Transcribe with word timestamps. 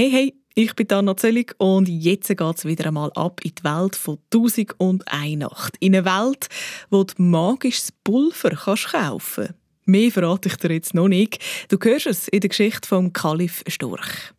Hey, 0.00 0.12
hey, 0.12 0.34
ich 0.54 0.76
bin 0.76 0.88
Anna 0.92 1.16
Zöllig 1.16 1.56
und 1.58 1.88
jetzt 1.88 2.28
geht 2.28 2.40
es 2.40 2.64
wieder 2.64 2.86
einmal 2.86 3.10
ab 3.16 3.40
in 3.42 3.50
die 3.52 3.64
Welt 3.64 3.96
von 3.96 4.18
«Tausend 4.30 4.78
und 4.78 5.02
eine 5.08 5.38
Nacht». 5.38 5.74
In 5.80 5.96
eine 5.96 6.04
Welt, 6.04 6.46
wo 6.88 7.02
du 7.02 7.14
magisches 7.20 7.90
Pulver 8.04 8.50
kannst 8.50 8.92
kaufen 8.92 9.46
kannst. 9.46 9.54
Mehr 9.86 10.12
verrate 10.12 10.50
ich 10.50 10.56
dir 10.56 10.72
jetzt 10.72 10.94
noch 10.94 11.08
nicht. 11.08 11.40
Du 11.66 11.78
hörst 11.82 12.06
es 12.06 12.28
in 12.28 12.38
der 12.38 12.48
Geschichte 12.48 12.86
vom 12.86 13.12
Kalif 13.12 13.64
Storch. 13.66 14.32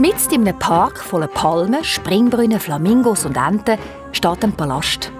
Mitten 0.00 0.34
in 0.34 0.48
einem 0.48 0.58
Park 0.58 0.98
voller 0.98 1.28
Palmen, 1.28 1.84
Springbrunnen, 1.84 2.58
Flamingos 2.58 3.24
und 3.24 3.36
Enten 3.36 3.78
steht 4.10 4.42
ein 4.42 4.52
Palast. 4.52 5.12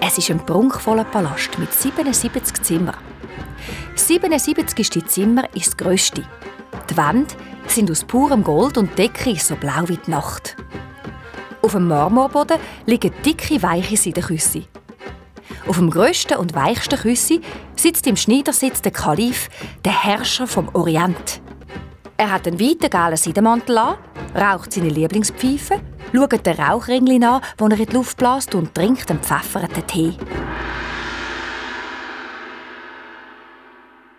Es 0.00 0.18
ist 0.18 0.30
ein 0.30 0.44
prunkvoller 0.44 1.04
Palast 1.04 1.58
mit 1.58 1.72
77 1.72 2.62
Zimmern. 2.62 2.96
77. 3.94 5.06
Zimmer 5.06 5.44
ist 5.54 5.68
das 5.68 5.76
grösste. 5.78 6.24
Die 6.90 6.96
Wände 6.96 7.34
sind 7.68 7.90
aus 7.90 8.04
purem 8.04 8.44
Gold 8.44 8.76
und 8.76 8.90
die 8.90 9.02
Decke 9.08 9.30
ist 9.30 9.46
so 9.46 9.56
blau 9.56 9.84
wie 9.86 9.96
die 9.96 10.10
Nacht. 10.10 10.56
Auf 11.62 11.72
dem 11.72 11.88
Marmorboden 11.88 12.58
liegen 12.84 13.14
dicke, 13.24 13.62
weiche 13.62 13.96
Seidenküsse. 13.96 14.64
Auf 15.66 15.78
dem 15.78 15.90
grössten 15.90 16.36
und 16.36 16.54
weichsten 16.54 16.98
Küsse 16.98 17.40
sitzt 17.76 18.06
im 18.06 18.16
Schneidersitz 18.16 18.82
der 18.82 18.92
Kalif, 18.92 19.48
der 19.86 20.04
Herrscher 20.04 20.46
vom 20.46 20.68
Orient. 20.74 21.40
Er 22.18 22.32
hat 22.32 22.46
einen 22.46 22.58
weiten 22.58 22.88
gelben 22.88 23.16
Seidenmantel 23.16 23.76
an, 23.76 23.98
raucht 24.34 24.72
seine 24.72 24.88
Lieblingspfeife, 24.88 25.80
schaut 26.14 26.46
den 26.46 26.60
Rauchringli 26.60 27.22
an, 27.22 27.42
den 27.60 27.70
er 27.70 27.78
in 27.78 27.86
die 27.86 27.92
Luft 27.92 28.16
bläst 28.16 28.54
und 28.54 28.74
trinkt 28.74 29.10
einen 29.10 29.20
pfefferten 29.20 29.86
Tee. 29.86 30.16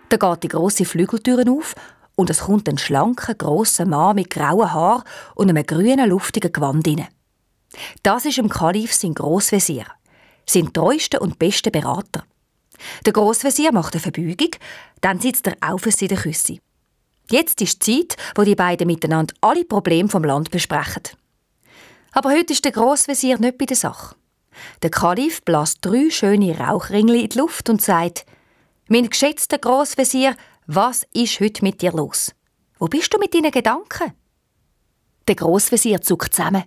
Da 0.09 0.17
geht 0.17 0.43
die 0.43 0.47
grosse 0.47 0.85
Flügeltür 0.85 1.43
auf 1.49 1.73
und 2.15 2.29
es 2.29 2.41
kommt 2.41 2.69
ein 2.69 2.77
schlanker, 2.77 3.33
grosser 3.33 3.85
Mann 3.85 4.15
mit 4.15 4.29
grauen 4.29 4.71
Haaren 4.71 5.03
und 5.35 5.49
einem 5.49 5.65
grünen, 5.65 6.09
luftigen 6.09 6.51
Gewand 6.51 6.87
rein. 6.87 7.07
Das 8.03 8.25
ist 8.25 8.37
im 8.37 8.49
Kalif 8.49 8.93
sein 8.93 9.15
Grossvezier, 9.15 9.85
sein 10.47 10.71
treuester 10.71 11.21
und 11.21 11.39
bester 11.39 11.71
Berater. 11.71 12.23
Der 13.05 13.13
Grossvezier 13.13 13.71
macht 13.71 13.95
eine 13.95 14.01
Verbeugung, 14.01 14.51
dann 15.01 15.19
sitzt 15.19 15.47
er 15.47 15.57
auf 15.61 15.85
in 15.85 16.07
der 16.07 16.17
Küsse. 16.17 16.59
Jetzt 17.29 17.61
ist 17.61 17.85
die 17.85 18.07
Zeit, 18.07 18.17
wo 18.35 18.43
die 18.43 18.55
beiden 18.55 18.87
miteinander 18.87 19.33
alle 19.41 19.65
Probleme 19.65 20.09
vom 20.09 20.23
Land 20.23 20.51
besprechen. 20.51 21.03
Aber 22.11 22.31
heute 22.31 22.53
ist 22.53 22.63
der 22.63 22.71
Grossvezier 22.71 23.37
nicht 23.37 23.57
bei 23.57 23.65
der 23.65 23.75
Sache. 23.77 24.15
Der 24.81 24.89
Kalif 24.89 25.43
bläst 25.43 25.79
drei 25.81 26.09
schöne 26.09 26.57
Rauchringli 26.57 27.21
in 27.21 27.29
die 27.29 27.37
Luft 27.37 27.69
und 27.69 27.81
sagt: 27.81 28.25
Mein 28.87 29.09
geschätzter 29.09 29.57
Grossvezier, 29.57 30.35
was 30.65 31.05
ist 31.13 31.39
heute 31.39 31.63
mit 31.63 31.81
dir 31.81 31.91
los? 31.91 32.33
Wo 32.79 32.87
bist 32.87 33.13
du 33.13 33.19
mit 33.19 33.33
deinen 33.33 33.51
Gedanken? 33.51 34.13
Der 35.27 35.35
Grossvezier 35.35 36.01
zuckt 36.01 36.33
zusammen. 36.33 36.63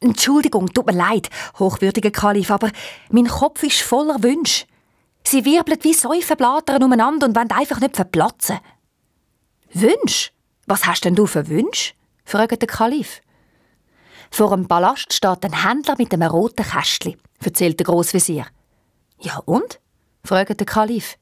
Entschuldigung, 0.00 0.72
tut 0.72 0.86
mir 0.86 0.92
leid, 0.92 1.30
hochwürdiger 1.58 2.10
Kalif, 2.10 2.50
aber 2.50 2.70
mein 3.10 3.28
Kopf 3.28 3.62
ist 3.62 3.80
voller 3.82 4.22
Wünsche. 4.22 4.66
Sie 5.24 5.44
wirbeln 5.44 5.78
wie 5.82 5.94
Säufenblätter 5.94 6.80
umeinander 6.82 7.26
und 7.26 7.34
wollen 7.36 7.50
einfach 7.50 7.80
nicht 7.80 7.96
verplatzen. 7.96 8.58
Wünsch? 9.72 10.32
Was 10.66 10.86
hast 10.86 11.04
denn 11.04 11.14
du 11.14 11.26
für 11.26 11.48
Wünsch? 11.48 11.94
fragt 12.24 12.60
der 12.60 12.68
Kalif. 12.68 13.20
Vor 14.30 14.50
dem 14.50 14.66
Palast 14.66 15.12
steht 15.12 15.44
ein 15.44 15.64
Händler 15.64 15.94
mit 15.98 16.12
einem 16.12 16.30
roten 16.30 16.64
Kästchen, 16.64 17.16
erzählt 17.42 17.78
der 17.78 17.86
Großvezier. 17.86 18.46
Ja 19.20 19.38
und? 19.44 19.80
fragt 20.24 20.58
der 20.58 20.66
Kalif. 20.66 21.16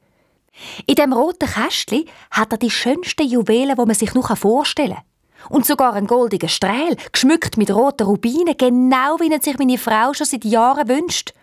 In 0.86 0.94
dem 0.94 1.12
roten 1.12 1.48
Kästchen 1.48 2.04
hat 2.30 2.52
er 2.52 2.58
die 2.58 2.70
schönsten 2.70 3.26
Juwelen, 3.26 3.76
wo 3.76 3.86
man 3.86 3.94
sich 3.94 4.14
noch 4.14 4.36
vorstellen 4.36 4.94
kann. 4.94 5.04
Und 5.50 5.66
sogar 5.66 5.92
einen 5.92 6.06
goldenen 6.06 6.48
Strahl, 6.48 6.96
geschmückt 7.12 7.58
mit 7.58 7.70
roten 7.70 8.06
Rubinen, 8.06 8.56
genau 8.56 9.18
wie 9.20 9.30
ihn 9.30 9.42
sich 9.42 9.58
meine 9.58 9.76
Frau 9.76 10.14
schon 10.14 10.26
seit 10.26 10.44
Jahren 10.44 10.88
wünscht. 10.88 11.34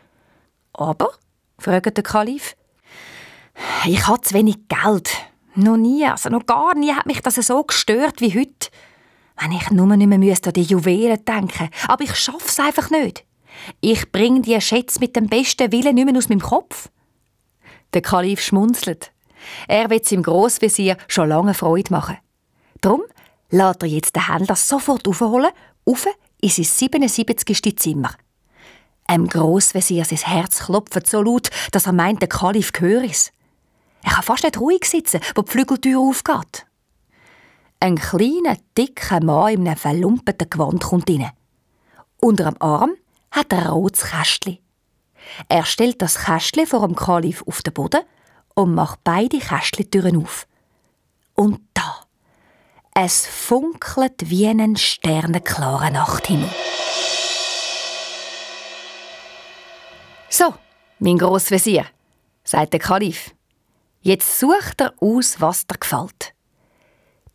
Aber, 0.73 1.11
fragt 1.59 1.97
der 1.97 2.03
Kalif, 2.03 2.55
ich 3.85 4.07
habe 4.07 4.21
zu 4.21 4.33
wenig 4.33 4.57
Geld, 4.67 5.11
noch 5.55 5.77
nie, 5.77 6.05
also 6.05 6.29
noch 6.29 6.45
gar 6.45 6.75
nie 6.75 6.93
hat 6.93 7.05
mich 7.05 7.21
das 7.21 7.35
so 7.35 7.63
gestört 7.63 8.21
wie 8.21 8.37
heute. 8.37 8.69
Wenn 9.39 9.51
ich 9.51 9.71
nur 9.71 9.95
nicht 9.95 10.07
mehr 10.07 10.17
müsste 10.17 10.49
an 10.49 10.53
die 10.53 10.63
Juwelen 10.63 11.23
denken. 11.25 11.69
Aber 11.87 12.03
ich 12.03 12.15
schaff's 12.15 12.59
einfach 12.59 12.89
nicht. 12.89 13.25
Ich 13.79 14.11
bring 14.11 14.41
die 14.41 14.59
Schätze 14.61 14.99
mit 14.99 15.15
dem 15.15 15.27
besten 15.27 15.71
Willen 15.71 15.95
nicht 15.95 16.05
mehr 16.05 16.17
aus 16.17 16.29
meinem 16.29 16.41
Kopf. 16.41 16.89
Der 17.93 18.01
Kalif 18.01 18.41
schmunzelt. 18.41 19.11
Er 19.67 19.89
will 19.89 20.03
seinem 20.03 20.23
Grossvezier 20.23 20.97
schon 21.07 21.29
lange 21.29 21.53
Freude 21.53 21.91
machen. 21.91 22.17
Drum 22.81 23.01
lässt 23.49 23.81
er 23.81 23.89
jetzt 23.89 24.15
den 24.15 24.27
Händler 24.27 24.55
sofort 24.55 25.07
aufholen, 25.07 25.51
auf 25.85 26.05
in 26.41 26.49
sein 26.49 26.65
77. 26.65 27.77
Zimmer. 27.77 28.11
Einem 29.07 29.27
Grossvezier 29.27 30.05
sein 30.05 30.19
Herz 30.19 30.65
klopft 30.65 31.07
so 31.07 31.21
laut, 31.21 31.49
dass 31.71 31.85
er 31.85 31.93
meint, 31.93 32.21
der 32.21 32.29
Kalif 32.29 32.71
höre 32.79 33.03
es. 33.03 33.31
Er 34.03 34.11
kann 34.11 34.23
fast 34.23 34.43
nicht 34.43 34.59
ruhig 34.59 34.85
sitzen, 34.85 35.21
wo 35.35 35.41
die 35.41 35.51
Flügeltür 35.51 35.99
aufgeht. 35.99 36.65
Ein 37.79 37.97
kleiner, 37.97 38.57
dicker 38.77 39.23
Mann 39.23 39.53
in 39.53 39.67
einem 39.67 39.77
verlumpeten 39.77 40.49
Gewand 40.49 40.83
kommt 40.83 41.09
rein. 41.09 41.31
Unter 42.19 42.45
dem 42.45 42.61
Arm 42.61 42.91
hat 43.31 43.51
er 43.51 43.59
ein 43.59 43.67
rotes 43.67 44.03
Kästchen. 44.03 44.59
Er 45.47 45.65
stellt 45.65 46.01
das 46.01 46.19
Kästchen 46.19 46.67
vor 46.67 46.87
dem 46.87 46.95
Kalif 46.95 47.43
auf 47.47 47.61
den 47.61 47.73
Boden 47.73 48.01
und 48.53 48.75
macht 48.75 48.99
beide 49.03 49.39
Kästchentüren 49.39 50.17
auf. 50.23 50.47
Und 51.33 51.59
da, 51.73 52.01
es 52.93 53.25
funkelt 53.25 54.29
wie 54.29 54.47
ein 54.47 54.75
sternenklarer 54.75 55.89
Nachthimmel. 55.89 56.49
So, 60.29 60.53
mein 60.99 61.17
Grossvezier, 61.17 61.85
sagt 62.43 62.73
der 62.73 62.79
Kalif. 62.79 63.31
Jetzt 64.03 64.39
sucht 64.39 64.81
er 64.81 64.93
aus, 64.99 65.39
was 65.39 65.67
dir 65.67 65.77
gefällt. 65.77 66.33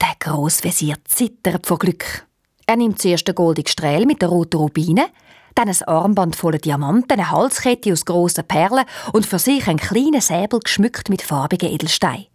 Der 0.01 0.15
Grossvezier 0.19 0.97
zittert 1.05 1.65
vor 1.65 1.79
Glück. 1.79 2.27
Er 2.67 2.75
nimmt 2.75 3.01
zuerst 3.01 3.29
den 3.29 3.37
goldigen 3.37 3.71
Strahl 3.71 4.05
mit 4.05 4.21
der 4.21 4.31
roten 4.31 4.57
Rubine, 4.57 5.07
dann 5.55 5.69
ein 5.69 5.83
Armband 5.85 6.35
voller 6.35 6.59
Diamanten, 6.59 7.13
eine 7.13 7.31
Halskette 7.31 7.93
aus 7.93 8.05
grossen 8.05 8.49
Perlen 8.49 8.85
und 9.13 9.25
für 9.25 9.39
sich 9.39 9.69
einen 9.69 9.79
kleinen 9.79 10.21
Säbel 10.21 10.59
geschmückt 10.59 11.09
mit 11.09 11.23
farbigen 11.23 11.71
Edelsteinen. 11.71 12.27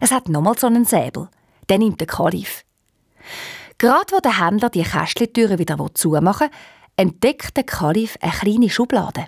Es 0.00 0.12
hat 0.12 0.28
nochmal 0.28 0.56
so 0.56 0.68
einen 0.68 0.84
Säbel. 0.84 1.28
Den 1.68 1.80
nimmt 1.80 1.98
der 1.98 2.06
Kalif. 2.06 2.64
Gerade 3.78 4.12
wo 4.12 4.20
der 4.20 4.40
Händler 4.40 4.70
die 4.70 4.84
Kästlitüre 4.84 5.58
wieder 5.58 5.76
zumachen 5.94 6.48
will, 6.48 6.56
entdeckt 6.96 7.56
der 7.56 7.64
Kalif 7.64 8.16
eine 8.20 8.30
kleine 8.30 8.70
Schublade. 8.70 9.26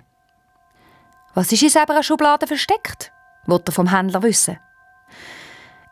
Was 1.33 1.51
ist 1.51 1.63
in 1.63 1.69
selber 1.69 2.01
Schublade 2.01 2.47
versteckt? 2.47 3.11
Wollte 3.47 3.71
er 3.71 3.73
vom 3.73 3.87
Händler 3.87 4.21
wissen. 4.21 4.59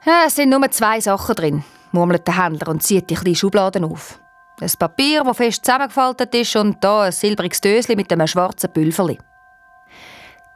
Ja, 0.05 0.23
es 0.27 0.35
sind 0.35 0.49
nur 0.49 0.69
zwei 0.69 0.99
Sachen 0.99 1.35
drin, 1.35 1.63
murmelt 1.91 2.27
der 2.27 2.43
Händler 2.43 2.67
und 2.67 2.83
zieht 2.83 3.09
die 3.09 3.15
kleinen 3.15 3.35
Schubladen 3.35 3.83
auf. 3.83 4.19
Ein 4.61 4.71
Papier, 4.77 5.23
das 5.23 5.37
fest 5.37 5.65
zusammengefaltet 5.65 6.33
ist, 6.35 6.55
und 6.55 6.83
da 6.83 7.03
ein 7.03 7.11
silbriges 7.11 7.61
Döschen 7.61 7.95
mit 7.95 8.11
einem 8.11 8.27
schwarzen 8.27 8.71
Pülverli. 8.71 9.19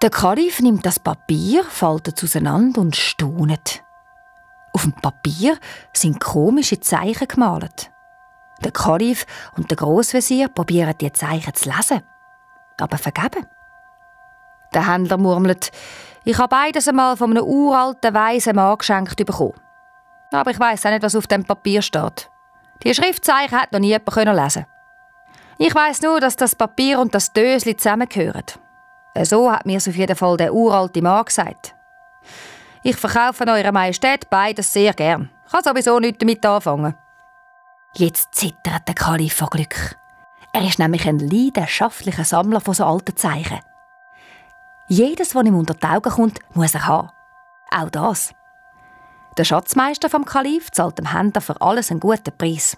Der 0.01 0.09
Kalif 0.09 0.61
nimmt 0.61 0.85
das 0.85 0.99
Papier, 0.99 1.63
faltet 1.65 2.17
es 2.17 2.23
auseinander 2.23 2.79
und 2.79 2.95
staunet. 2.95 3.83
Auf 4.71 4.83
dem 4.83 4.93
Papier 4.93 5.57
sind 5.91 6.21
komische 6.21 6.79
Zeichen 6.79 7.27
gemalt. 7.27 7.91
Der 8.63 8.71
Kalif 8.71 9.25
und 9.57 9.69
der 9.69 9.77
Großvezier 9.77 10.47
probieren 10.47 10.93
die 11.01 11.11
Zeichen 11.11 11.53
zu 11.53 11.69
lesen, 11.69 12.01
aber 12.79 12.97
vergeben. 12.97 13.45
Der 14.73 14.87
Händler 14.87 15.17
murmelt, 15.17 15.71
ich 16.29 16.37
habe 16.37 16.49
beides 16.49 16.87
einmal 16.87 17.17
von 17.17 17.31
einem 17.31 17.43
uralten, 17.43 18.13
weisen 18.13 18.55
Mann 18.55 18.77
geschenkt 18.77 19.15
bekommen. 19.15 19.59
Aber 20.31 20.51
ich 20.51 20.59
weiß 20.59 20.85
auch 20.85 20.91
nicht, 20.91 21.01
was 21.01 21.15
auf 21.15 21.25
dem 21.25 21.43
Papier 21.43 21.81
steht. 21.81 22.29
Die 22.83 22.93
Schriftzeichen 22.93 23.59
hat 23.59 23.71
noch 23.71 23.79
nie 23.79 23.87
jemand 23.87 24.15
lesen 24.15 24.67
Ich 25.57 25.73
weiß 25.73 26.03
nur, 26.03 26.19
dass 26.19 26.35
das 26.35 26.53
Papier 26.53 26.99
und 26.99 27.15
das 27.15 27.33
Dösli 27.33 27.75
zusammengehören. 27.75 28.43
So 29.23 29.51
hat 29.51 29.65
mir 29.65 29.77
auf 29.77 29.87
jeden 29.87 30.15
Fall 30.15 30.37
der 30.37 30.53
uralte 30.53 31.01
Mann 31.01 31.25
gesagt. 31.25 31.73
Ich 32.83 32.95
verkaufe 32.95 33.47
Eurer 33.47 33.71
Majestät 33.71 34.29
beides 34.29 34.71
sehr 34.71 34.93
gern. 34.93 35.31
Ich 35.47 35.51
kann 35.51 35.63
sowieso 35.63 35.99
nichts 35.99 36.19
damit 36.19 36.45
anfangen. 36.45 36.93
Jetzt 37.95 38.35
zittert 38.35 38.87
der 38.87 38.93
Kalif 38.93 39.33
vor 39.33 39.49
Glück. 39.49 39.97
Er 40.53 40.61
ist 40.61 40.77
nämlich 40.77 41.07
ein 41.07 41.17
leidenschaftlicher 41.17 42.23
Sammler 42.23 42.61
von 42.61 42.75
so 42.75 42.85
alten 42.85 43.17
Zeichen. 43.17 43.61
Jedes, 44.89 45.35
was 45.35 45.45
ihm 45.45 45.55
unter 45.55 45.75
die 45.75 45.85
Augen 45.85 46.09
kommt, 46.11 46.39
muss 46.55 46.73
er 46.73 46.87
haben. 46.87 47.09
Auch 47.71 47.89
das. 47.89 48.33
Der 49.37 49.43
Schatzmeister 49.43 50.09
vom 50.09 50.25
Kalif 50.25 50.71
zahlt 50.71 50.97
dem 50.97 51.13
Händler 51.13 51.41
für 51.41 51.61
alles 51.61 51.91
einen 51.91 51.99
guten 51.99 52.35
Preis. 52.35 52.75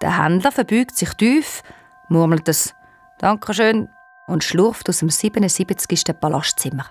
Der 0.00 0.22
Händler 0.22 0.50
verbeugt 0.50 0.96
sich 0.96 1.12
tief, 1.14 1.62
murmelt 2.08 2.48
es 2.48 2.74
Dankeschön 3.18 3.88
und 4.26 4.42
schlurft 4.42 4.88
aus 4.88 5.00
dem 5.00 5.10
77. 5.10 6.18
Palastzimmer. 6.18 6.86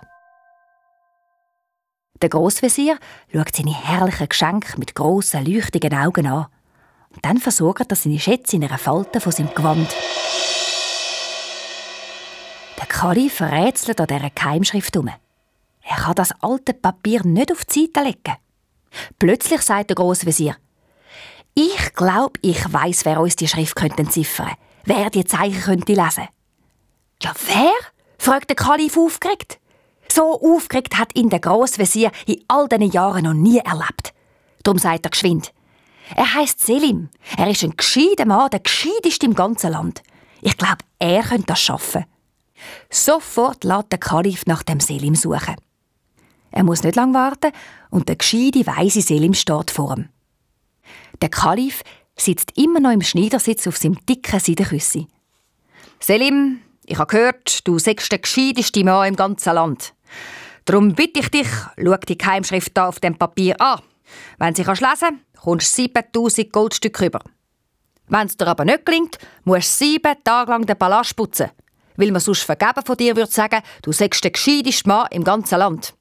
Der 2.22 2.28
Grossvezier 2.28 2.98
schaut 3.32 3.54
seine 3.54 3.74
herrlichen 3.74 4.28
Geschenke 4.28 4.78
mit 4.78 4.94
grossen, 4.94 5.44
leuchtigen 5.44 5.94
Augen 5.94 6.26
an. 6.26 6.46
Dann 7.22 7.38
versorgt 7.38 7.90
er 7.90 7.96
seine 7.96 8.18
Schätze 8.18 8.56
in 8.56 8.64
einer 8.64 8.78
Falte 8.78 9.20
von 9.20 9.32
seinem 9.32 9.54
Gewand. 9.54 9.94
Der 12.78 12.86
Kalif 12.86 13.40
rätselt 13.40 14.00
an 14.00 14.06
dieser 14.06 14.30
Keimschrift 14.30 14.96
um. 14.96 15.08
Er 15.08 15.96
kann 15.96 16.14
das 16.14 16.32
alte 16.40 16.74
Papier 16.74 17.24
nicht 17.24 17.50
auf 17.50 17.64
die 17.64 17.86
Seite 17.86 18.06
legen. 18.06 18.36
Plötzlich 19.18 19.62
sagt 19.62 19.90
der 19.90 19.96
Grossvezier, 19.96 20.56
ich 21.54 21.92
glaube, 21.94 22.38
ich 22.42 22.72
weiß, 22.72 23.04
wer 23.04 23.20
uns 23.20 23.34
die 23.34 23.48
Schrift 23.48 23.76
entziffern 23.80 24.46
könnte, 24.46 24.60
wer 24.84 25.10
die 25.10 25.24
Zeichen 25.24 25.60
könnte 25.60 25.92
lesen. 25.92 26.28
Ja, 27.20 27.32
wer? 27.46 27.72
fragt 28.16 28.50
der 28.50 28.56
Kalif 28.56 28.96
aufgeregt. 28.96 29.58
So 30.10 30.40
aufgeregt 30.40 30.96
hat 30.98 31.16
ihn 31.16 31.30
der 31.30 31.40
Grossvezier 31.40 32.12
in 32.26 32.44
all 32.46 32.68
diesen 32.68 32.92
Jahren 32.92 33.24
noch 33.24 33.34
nie 33.34 33.58
erlebt. 33.58 34.14
Darum 34.62 34.78
sagt 34.78 35.04
er 35.06 35.10
geschwind. 35.10 35.52
Er 36.14 36.32
heißt 36.32 36.64
Selim. 36.64 37.08
Er 37.36 37.50
ist 37.50 37.64
ein 37.64 37.76
gescheiter 37.76 38.24
Mann, 38.24 38.50
der 38.50 38.60
gescheiteste 38.60 39.26
im 39.26 39.34
ganzen 39.34 39.72
Land. 39.72 40.02
Ich 40.40 40.56
glaube, 40.56 40.78
er 40.98 41.22
könnte 41.22 41.46
das 41.46 41.60
schaffen. 41.60 42.04
Sofort 42.90 43.64
lässt 43.64 43.92
der 43.92 43.98
Kalif 43.98 44.46
nach 44.46 44.62
dem 44.62 44.80
Selim 44.80 45.14
suchen. 45.14 45.56
Er 46.50 46.64
muss 46.64 46.82
nicht 46.82 46.96
lang 46.96 47.14
warten 47.14 47.52
und 47.90 48.08
der 48.08 48.16
gescheite, 48.16 48.66
weise 48.66 49.02
Selim 49.02 49.34
steht 49.34 49.70
vor 49.70 49.96
ihm. 49.96 50.08
Der 51.20 51.28
Kalif 51.28 51.82
sitzt 52.16 52.56
immer 52.56 52.80
noch 52.80 52.90
im 52.90 53.02
Schneidersitz 53.02 53.66
auf 53.66 53.76
seinem 53.76 54.04
dicken 54.06 54.40
Seidenküssi. 54.40 55.06
Selim, 56.00 56.60
ich 56.86 56.98
habe 56.98 57.10
gehört, 57.10 57.66
du 57.66 57.78
sagst 57.78 58.10
der 58.10 58.18
gescheiteste 58.18 58.84
Mann 58.84 59.08
im 59.08 59.16
ganzen 59.16 59.54
Land. 59.54 59.94
Darum 60.64 60.94
bitte 60.94 61.20
ich 61.20 61.30
dich, 61.30 61.48
schau 61.76 61.96
die 61.96 62.18
Geheimschrift 62.18 62.76
da 62.76 62.88
auf 62.88 63.00
dem 63.00 63.16
Papier 63.16 63.60
an. 63.60 63.80
Wenn 64.38 64.54
sie 64.54 64.64
kannst 64.64 64.82
lesen, 64.82 65.20
kommst 65.40 65.76
du 65.76 65.82
7000 65.82 66.52
Goldstücke 66.52 67.04
rüber. 67.04 67.20
Wenn 68.08 68.26
es 68.26 68.36
dir 68.36 68.46
aber 68.46 68.64
nicht 68.64 68.86
gelingt, 68.86 69.18
musst 69.44 69.80
du 69.80 69.84
sieben 69.84 70.14
Tage 70.24 70.50
lang 70.50 70.66
den 70.66 70.78
Palast 70.78 71.14
putzen. 71.16 71.50
Weil 71.98 72.12
man 72.12 72.20
sonst 72.20 72.44
vergeben 72.44 72.86
von 72.86 72.96
dir 72.96 73.16
würde 73.16 73.30
sagen, 73.30 73.60
du 73.82 73.90
sagst 73.90 74.22
der 74.22 74.30
gescheiteste 74.30 74.88
Mann 74.88 75.08
im 75.10 75.24
ganzen 75.24 75.58
Land. 75.58 75.94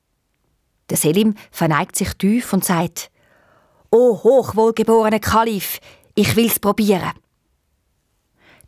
Der 0.91 0.95
Selim 0.95 1.33
verneigt 1.49 1.95
sich 1.95 2.13
tief 2.13 2.53
und 2.53 2.63
sagt, 2.63 3.09
O 3.89 4.21
hochwohlgeborener 4.23 5.19
Kalif, 5.19 5.79
ich 6.13 6.35
will's 6.35 6.59
probieren. 6.59 7.13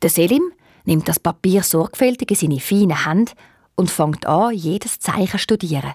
Der 0.01 0.09
Selim 0.09 0.51
nimmt 0.85 1.07
das 1.07 1.19
Papier 1.19 1.61
sorgfältig 1.61 2.31
in 2.31 2.35
seine 2.35 2.59
feinen 2.59 3.05
Hände 3.05 3.33
und 3.75 3.91
fängt 3.91 4.25
an, 4.25 4.55
jedes 4.55 4.97
Zeichen 4.97 5.27
zu 5.27 5.37
studieren. 5.37 5.93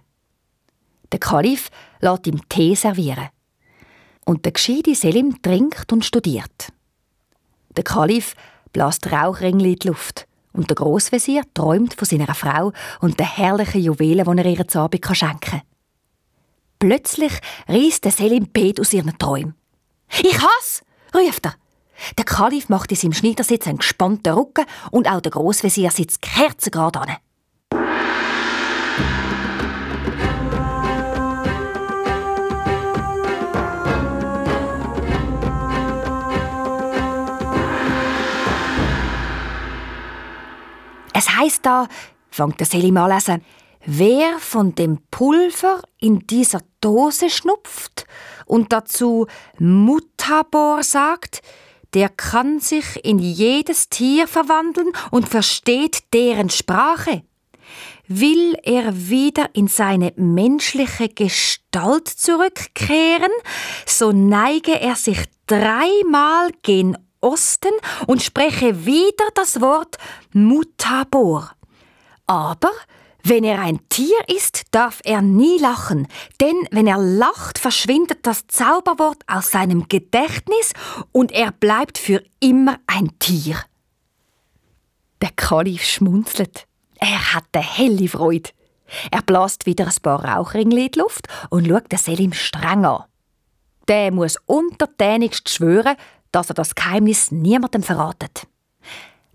Der 1.11 1.19
Kalif 1.19 1.69
lässt 2.01 2.29
ihm 2.29 2.49
Tee 2.49 2.77
servieren. 2.77 3.29
Und 4.25 4.45
der 4.45 4.53
gescheite 4.53 4.95
Selim 4.95 5.43
trinkt 5.43 5.93
und 5.93 6.05
studiert. 6.05 6.69
Der 7.77 7.83
Kalif 7.83 8.37
bläst 8.73 9.11
Rauchringli 9.11 9.73
in 9.73 9.79
die 9.81 9.89
Luft 9.89 10.29
und 10.55 10.71
der 10.71 10.77
Großvezier 10.77 11.43
träumt 11.53 11.95
von 11.95 12.07
seiner 12.07 12.35
Frau 12.35 12.73
und 13.01 13.21
den 13.21 13.27
herrlichen 13.27 13.83
Juwelen, 13.83 14.37
die 14.37 14.43
er 14.43 14.47
ihr 14.47 14.69
zu 14.69 14.79
Abend 14.81 15.05
schenken 15.13 15.41
kann. 15.41 15.63
Plötzlich 16.79 17.33
reißt 17.69 18.05
der 18.05 18.13
Selim 18.13 18.47
Pet 18.49 18.81
aus 18.81 18.93
ihren 18.93 19.19
Träumen. 19.19 19.55
Ich 20.23 20.39
hasse, 20.39 20.85
ruft 21.15 21.47
er. 21.47 21.55
Der 22.19 22.25
Kalif 22.25 22.69
macht 22.69 22.91
in 22.91 22.97
seinem 22.97 23.13
Schneidersitz 23.13 23.67
einen 23.67 23.79
gespannten 23.79 24.33
Rücken 24.33 24.65
und 24.91 25.09
auch 25.09 25.21
der 25.21 25.33
Großvezier 25.33 25.91
sitzt 25.91 26.23
kerzengerade 26.23 27.01
an. 27.01 27.17
Es 41.17 41.31
heißt 41.31 41.65
da, 41.65 41.87
fängt 42.29 42.59
der 42.59 42.67
Selim 42.67 42.97
an 42.97 43.13
lesen, 43.13 43.43
wer 43.87 44.39
von 44.41 44.75
dem 44.75 44.99
Pulver 45.13 45.81
in 46.01 46.27
dieser 46.27 46.61
Dose 46.81 47.31
schnupft 47.31 48.05
und 48.47 48.73
dazu 48.73 49.29
Mutabor 49.59 50.83
sagt, 50.83 51.41
der 51.95 52.09
kann 52.09 52.59
sich 52.59 53.05
in 53.05 53.21
jedes 53.21 53.89
Tier 53.89 54.27
verwandeln 54.27 54.91
und 55.13 55.29
versteht 55.29 56.13
deren 56.13 56.51
Sprache. 56.51 57.23
Will 58.09 58.57
er 58.65 59.09
wieder 59.09 59.51
in 59.55 59.69
seine 59.69 60.13
menschliche 60.17 61.09
Gestalt 61.09 62.09
zurückkehren, 62.09 63.31
so 63.87 64.11
neige 64.11 64.81
er 64.81 64.97
sich 64.97 65.23
dreimal 65.47 66.51
gen 66.63 66.99
Osten 67.25 67.73
und 68.07 68.23
spreche 68.23 68.87
wieder 68.87 69.29
das 69.35 69.61
Wort 69.61 69.97
Mutabor. 70.33 71.51
Aber 72.27 72.71
wenn 73.23 73.43
er 73.43 73.59
ein 73.61 73.81
Tier 73.89 74.19
ist, 74.29 74.65
darf 74.71 75.01
er 75.03 75.23
nie 75.23 75.59
lachen, 75.59 76.07
denn 76.43 76.57
wenn 76.71 76.87
er 76.87 76.99
lacht, 76.99 77.59
verschwindet 77.59 78.27
das 78.27 78.47
Zauberwort 78.49 79.23
aus 79.27 79.51
seinem 79.51 79.89
Gedächtnis 79.89 80.75
und 81.11 81.33
er 81.33 81.51
bleibt 81.51 81.97
für 81.97 82.23
immer 82.41 82.79
ein 82.87 83.19
Tier. 83.19 83.57
Der 85.23 85.31
Kalif 85.31 85.83
schmunzelt. 85.85 86.67
Er 87.01 87.35
hat 87.35 87.45
eine 87.53 87.65
helle 87.65 88.09
Freude. 88.09 88.51
Er 89.11 89.23
bläst 89.23 89.65
wieder 89.65 89.87
ein 89.87 90.03
paar 90.03 90.23
Rauchringe 90.23 90.85
in 90.85 90.91
die 90.93 90.99
Luft 90.99 91.27
und 91.49 91.67
schaut 91.67 91.91
den 91.91 91.99
Selim 91.99 92.35
streng 92.35 92.85
an. 92.85 93.05
Der 93.89 94.13
muss 94.13 94.37
untertänigst 94.45 95.49
schwören, 95.49 95.97
dass 96.35 96.51
er 96.51 96.55
das 96.55 96.75
Geheimnis 96.75 97.31
niemandem 97.31 97.83
verratet. 97.83 98.47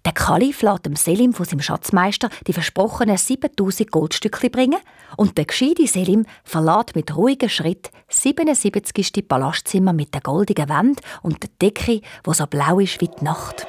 Der 0.06 0.14
Kalif 0.14 0.62
lässt 0.62 0.86
dem 0.86 0.96
Selim 0.96 1.34
von 1.34 1.46
seinem 1.46 1.62
Schatzmeister 1.62 2.30
die 2.48 2.54
versprochenen 2.54 3.18
7000 3.18 3.92
Goldstücke 3.92 4.50
bringen 4.50 4.80
und 5.18 5.38
der 5.38 5.46
gescheite 5.46 5.88
Selim 5.88 6.26
verlässt 6.44 6.96
mit 6.96 7.16
ruhigem 7.16 7.50
Schritt 7.50 7.92
77. 8.10 9.28
Palastzimmer 9.28 9.94
mit 9.94 10.14
der 10.14 10.22
goldigen 10.22 10.70
Wand 10.70 11.02
und 11.22 11.44
der 11.44 11.50
Decke, 11.62 12.02
wo 12.24 12.34
so 12.34 12.48
blau 12.48 12.80
ist 12.80 13.00
wie 13.02 13.08
die 13.08 13.24
Nacht. 13.24 13.68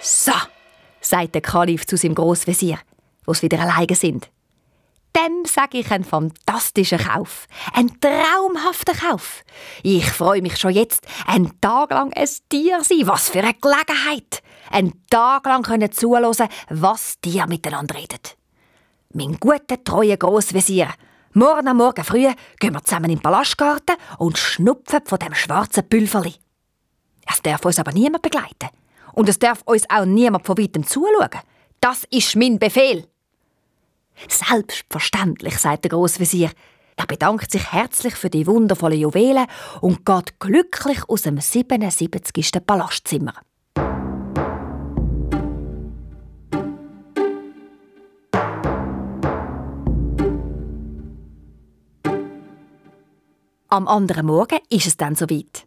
So, 0.00 0.32
sagt 1.00 1.34
der 1.34 1.42
Kalif 1.42 1.86
zu 1.86 1.96
seinem 1.96 2.14
Großvezier, 2.14 2.78
wo 3.24 3.34
sie 3.34 3.42
wieder 3.42 3.60
alleine 3.60 3.94
sind 3.94 4.30
dem 5.18 5.44
sage 5.44 5.78
ich 5.78 5.90
einen 5.90 6.04
fantastischen 6.04 6.98
Kauf. 6.98 7.46
Ein 7.72 7.90
traumhafter 8.00 8.94
Kauf. 8.94 9.42
Ich 9.82 10.08
freue 10.10 10.42
mich 10.42 10.56
schon 10.58 10.72
jetzt, 10.72 11.06
einen 11.26 11.60
Tag 11.60 11.90
lang 11.90 12.12
ein 12.14 12.28
Tier 12.48 12.82
sein. 12.84 13.06
Was 13.06 13.28
für 13.28 13.40
eine 13.40 13.54
Gelegenheit. 13.54 14.42
Einen 14.70 15.04
Tag 15.10 15.46
lang 15.46 15.62
können 15.62 15.90
zuhören, 15.90 16.48
was 16.68 17.20
Tiere 17.20 17.48
miteinander 17.48 17.96
reden. 17.96 18.20
Mein 19.12 19.38
guter, 19.40 19.82
treuer 19.82 20.16
Grossvezier. 20.16 20.88
Morgen 21.32 21.68
am 21.68 21.78
Morgen 21.78 22.04
früh 22.04 22.28
gehen 22.58 22.74
wir 22.74 22.84
zusammen 22.84 23.10
in 23.10 23.16
den 23.16 23.22
Palastgarten 23.22 23.96
und 24.18 24.38
schnupfen 24.38 25.00
von 25.04 25.18
dem 25.18 25.34
schwarzen 25.34 25.88
Pülverli. 25.88 26.34
Es 27.30 27.42
darf 27.42 27.64
uns 27.64 27.78
aber 27.78 27.92
niemand 27.92 28.22
begleiten. 28.22 28.68
Und 29.12 29.28
es 29.28 29.38
darf 29.38 29.62
uns 29.64 29.88
auch 29.90 30.04
niemand 30.04 30.46
von 30.46 30.58
weitem 30.58 30.86
zuschauen. 30.86 31.40
Das 31.80 32.04
ist 32.10 32.36
mein 32.36 32.58
Befehl. 32.58 33.08
Selbstverständlich, 34.28 35.58
sagt 35.58 35.84
der 35.84 35.90
Großvezier. 35.90 36.50
Er 36.96 37.06
bedankt 37.06 37.52
sich 37.52 37.72
herzlich 37.72 38.16
für 38.16 38.28
die 38.28 38.46
wundervollen 38.46 38.98
Juwelen 38.98 39.46
und 39.80 40.04
geht 40.04 40.40
glücklich 40.40 41.08
aus 41.08 41.22
dem 41.22 41.38
77. 41.38 42.66
Palastzimmer. 42.66 43.34
Am 53.70 53.86
anderen 53.86 54.26
Morgen 54.26 54.58
ist 54.70 54.86
es 54.86 54.96
dann 54.96 55.14
soweit. 55.14 55.66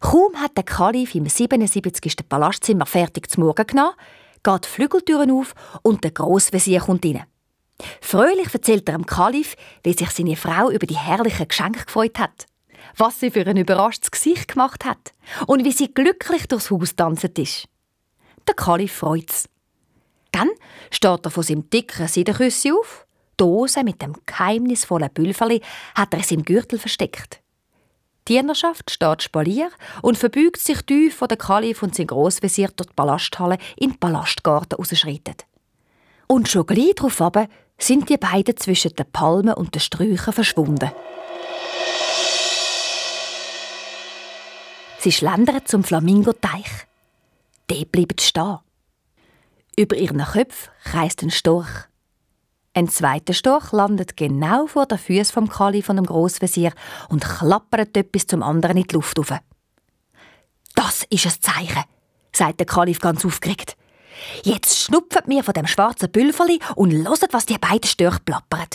Kaum 0.00 0.34
hat 0.36 0.56
der 0.56 0.64
Kalif 0.64 1.14
im 1.14 1.26
77. 1.26 2.28
Palastzimmer 2.28 2.86
fertig 2.86 3.30
zum 3.30 3.44
Morgen 3.44 3.66
genommen, 3.66 3.94
geht 4.42 4.64
die 4.64 4.68
Flügeltüren 4.68 5.30
auf 5.30 5.54
und 5.82 6.04
der 6.04 6.10
Großvezier 6.10 6.80
kommt 6.80 7.06
rein. 7.06 7.24
Fröhlich 8.00 8.52
erzählt 8.52 8.88
er 8.88 8.96
dem 8.96 9.06
Kalif, 9.06 9.56
wie 9.82 9.92
sich 9.92 10.10
seine 10.10 10.36
Frau 10.36 10.70
über 10.70 10.86
die 10.86 10.96
herrlichen 10.96 11.48
Geschenke 11.48 11.84
gefreut 11.84 12.18
hat, 12.18 12.46
was 12.96 13.20
sie 13.20 13.30
für 13.30 13.46
ein 13.46 13.56
überraschtes 13.56 14.10
Gesicht 14.10 14.48
gemacht 14.48 14.84
hat 14.84 15.12
und 15.46 15.64
wie 15.64 15.72
sie 15.72 15.92
glücklich 15.92 16.46
durchs 16.48 16.70
Haus 16.70 16.96
tanzt 16.96 17.38
ist. 17.38 17.68
Der 18.46 18.54
Kalif 18.54 18.92
freut's. 18.92 19.48
Dann 20.32 20.50
steht 20.90 21.24
er 21.24 21.30
von 21.30 21.42
seinem 21.42 21.68
dicken 21.70 22.08
Seidenküssi 22.08 22.72
auf. 22.72 23.06
Die 23.32 23.44
Dose 23.44 23.84
mit 23.84 24.00
dem 24.00 24.14
geheimnisvollen 24.24 25.10
Pülverli 25.10 25.60
hat 25.94 26.12
er 26.12 26.20
in 26.20 26.24
seinem 26.24 26.44
Gürtel 26.44 26.78
versteckt. 26.78 27.40
Die 28.28 28.34
Dienerschaft 28.34 28.90
steht 28.90 29.22
Spalier 29.22 29.70
und 30.02 30.18
verbeugt 30.18 30.58
sich 30.58 30.82
tief, 30.82 31.20
wo 31.20 31.26
der 31.26 31.36
Kalif 31.36 31.82
und 31.82 31.94
sein 31.94 32.08
Grossvezier 32.08 32.68
durch 32.74 32.88
die 32.88 32.94
Palasthalle 32.94 33.58
in 33.76 33.90
den 33.90 34.00
Palastgarten 34.00 34.76
rausschreiten. 34.76 35.36
Und 36.26 36.48
schon 36.48 36.66
gleich 36.66 36.94
darauf 36.96 37.20
sind 37.78 38.08
die 38.08 38.16
beiden 38.16 38.56
zwischen 38.56 38.94
den 38.94 39.10
Palmen 39.10 39.54
und 39.54 39.74
den 39.74 39.80
Sträuchern 39.80 40.32
verschwunden. 40.32 40.90
Sie 44.98 45.12
schlendern 45.12 45.64
zum 45.66 45.84
Flamingoteich. 45.84 46.86
Dort 47.68 47.92
bleiben 47.92 48.18
stehen. 48.18 48.58
Über 49.76 49.96
ihren 49.96 50.24
Köpfen 50.24 50.72
kreist 50.84 51.22
ein 51.22 51.30
Storch. 51.30 51.86
Ein 52.74 52.88
zweiter 52.88 53.32
Storch 53.32 53.72
landet 53.72 54.16
genau 54.16 54.66
vor 54.66 54.86
der 54.86 54.98
Füße 54.98 55.32
vom 55.32 55.48
Kali 55.48 55.82
von 55.82 55.96
dem 55.96 56.06
Grossvezier 56.06 56.72
und 57.08 57.24
klappert 57.24 57.96
etwas 57.96 58.26
zum 58.26 58.42
anderen 58.42 58.76
in 58.76 58.82
die 58.84 58.94
Luft 58.94 59.18
auf. 59.18 59.32
Das 60.74 61.04
ist 61.08 61.26
ein 61.26 61.40
Zeichen, 61.40 61.84
sagt 62.32 62.60
der 62.60 62.66
Kalif 62.66 63.00
ganz 63.00 63.24
aufgeregt. 63.24 63.76
Jetzt 64.42 64.78
schnupfen 64.78 65.22
wir 65.26 65.44
von 65.44 65.54
dem 65.54 65.66
schwarzen 65.66 66.10
Pülverli 66.10 66.58
und 66.74 66.92
loset, 66.92 67.32
was 67.32 67.46
die 67.46 67.58
beiden 67.58 67.88
Störche 67.88 68.20
plappern. 68.24 68.68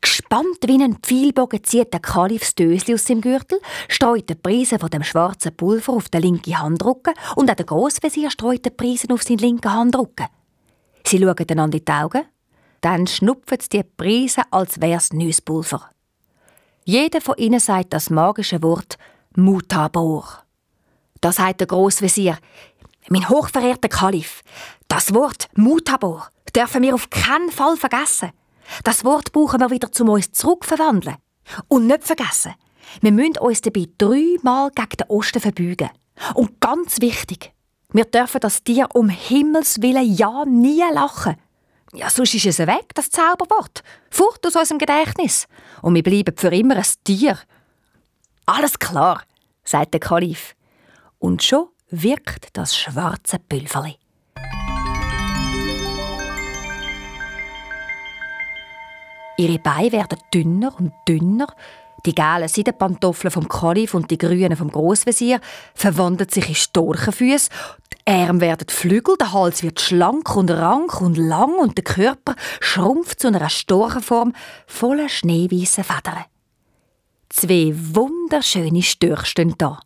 Gespannt 0.00 0.58
wie 0.66 0.82
ein 0.82 0.96
Pfeilbogen 0.96 1.62
zieht 1.64 1.92
der 1.92 2.00
Kalif 2.00 2.40
das 2.40 2.54
Dösli 2.54 2.94
aus 2.94 3.04
seinem 3.06 3.20
Gürtel, 3.20 3.60
streut 3.88 4.28
die 4.28 4.34
Prise 4.34 4.78
von 4.78 4.90
dem 4.90 5.02
schwarzen 5.02 5.56
Pulver 5.56 5.92
auf 5.92 6.08
den 6.08 6.22
linken 6.22 6.58
Handrücken 6.58 7.14
und 7.34 7.50
auch 7.50 7.54
der 7.54 7.66
Grossvezier 7.66 8.30
streut 8.30 8.64
die 8.64 8.70
Prise 8.70 9.08
auf 9.12 9.22
seinen 9.22 9.38
linken 9.38 9.72
Handrücken. 9.72 10.26
Sie 11.06 11.18
schauen 11.18 11.46
einander 11.50 11.78
in 11.78 11.84
die 11.84 11.92
Augen, 11.92 12.24
dann 12.80 13.06
schnupfen 13.06 13.58
sie 13.60 13.68
die 13.68 13.82
Prise, 13.82 14.42
als 14.50 14.80
wär's 14.80 15.12
neues 15.12 15.40
Pulver. 15.40 15.90
Jeder 16.84 17.20
von 17.20 17.36
ihnen 17.36 17.60
sagt 17.60 17.92
das 17.92 18.10
magische 18.10 18.62
Wort 18.62 18.96
Mutabor. 19.34 20.44
Da 21.20 21.32
sagt 21.32 21.60
der 21.60 21.66
Grossvezier, 21.66 22.38
mein 23.08 23.28
hochverehrter 23.28 23.88
Kalif, 23.88 24.42
das 24.88 25.14
Wort 25.14 25.48
Mutabor 25.54 26.28
dürfen 26.54 26.82
wir 26.82 26.94
auf 26.94 27.10
keinen 27.10 27.50
Fall 27.50 27.76
vergessen. 27.76 28.30
Das 28.82 29.04
Wort 29.04 29.32
brauchen 29.32 29.60
wir 29.60 29.70
wieder 29.70 29.92
zum 29.92 30.08
uns 30.08 30.32
zurückverwandeln. 30.32 31.16
Und 31.68 31.86
nicht 31.86 32.04
vergessen, 32.04 32.54
wir 33.00 33.12
müssen 33.12 33.38
uns 33.38 33.60
dabei 33.60 33.86
dreimal 33.98 34.70
gegen 34.70 34.96
den 34.98 35.08
Osten 35.08 35.40
verbeugen. 35.40 35.90
Und 36.34 36.60
ganz 36.60 37.00
wichtig, 37.00 37.52
wir 37.92 38.04
dürfen 38.04 38.40
das 38.40 38.64
Tier 38.64 38.88
um 38.94 39.08
Himmels 39.08 39.80
Willen 39.82 40.14
ja 40.14 40.44
nie 40.44 40.82
lachen. 40.92 41.36
Ja, 41.92 42.10
sonst 42.10 42.34
ist 42.34 42.46
es 42.46 42.58
weg, 42.58 42.94
das 42.94 43.10
Zauberwort. 43.10 43.82
Fort 44.10 44.44
aus 44.46 44.56
unserem 44.56 44.78
Gedächtnis. 44.78 45.46
Und 45.82 45.94
wir 45.94 46.02
bleiben 46.02 46.36
für 46.36 46.54
immer 46.54 46.76
ein 46.76 46.84
Tier. 47.04 47.38
Alles 48.44 48.78
klar, 48.78 49.22
sagt 49.64 49.94
der 49.94 50.00
Kalif. 50.00 50.54
Und 51.18 51.42
schon 51.42 51.68
wirkt 51.90 52.56
das 52.56 52.76
schwarze 52.76 53.38
Pülverli. 53.38 53.96
Ihre 59.38 59.58
Beine 59.58 59.92
werden 59.92 60.18
dünner 60.32 60.74
und 60.78 60.92
dünner. 61.06 61.46
Die 62.06 62.14
gelben 62.14 62.48
Seidenpantoffeln 62.48 63.30
vom 63.30 63.48
Kalif 63.48 63.94
und 63.94 64.10
die 64.10 64.18
grünen 64.18 64.56
vom 64.56 64.70
Grossvezier 64.70 65.40
verwandeln 65.74 66.30
sich 66.30 66.48
in 66.48 66.54
Storchenfüße. 66.54 67.50
Die 67.92 68.10
Arme 68.10 68.40
werden 68.40 68.68
Flügel, 68.68 69.16
der 69.18 69.32
Hals 69.32 69.62
wird 69.62 69.80
schlank 69.80 70.36
und 70.36 70.50
rank 70.50 71.00
und 71.00 71.18
lang 71.18 71.58
und 71.58 71.76
der 71.76 71.84
Körper 71.84 72.34
schrumpft 72.60 73.20
zu 73.20 73.28
einer 73.28 73.48
Storchenform 73.48 74.32
voller 74.66 75.08
schneeweißer 75.08 75.84
Federn. 75.84 76.24
Zwei 77.28 77.74
wunderschöne 77.74 78.82
Störche 78.82 79.26
stehen 79.26 79.54
da. 79.58 79.80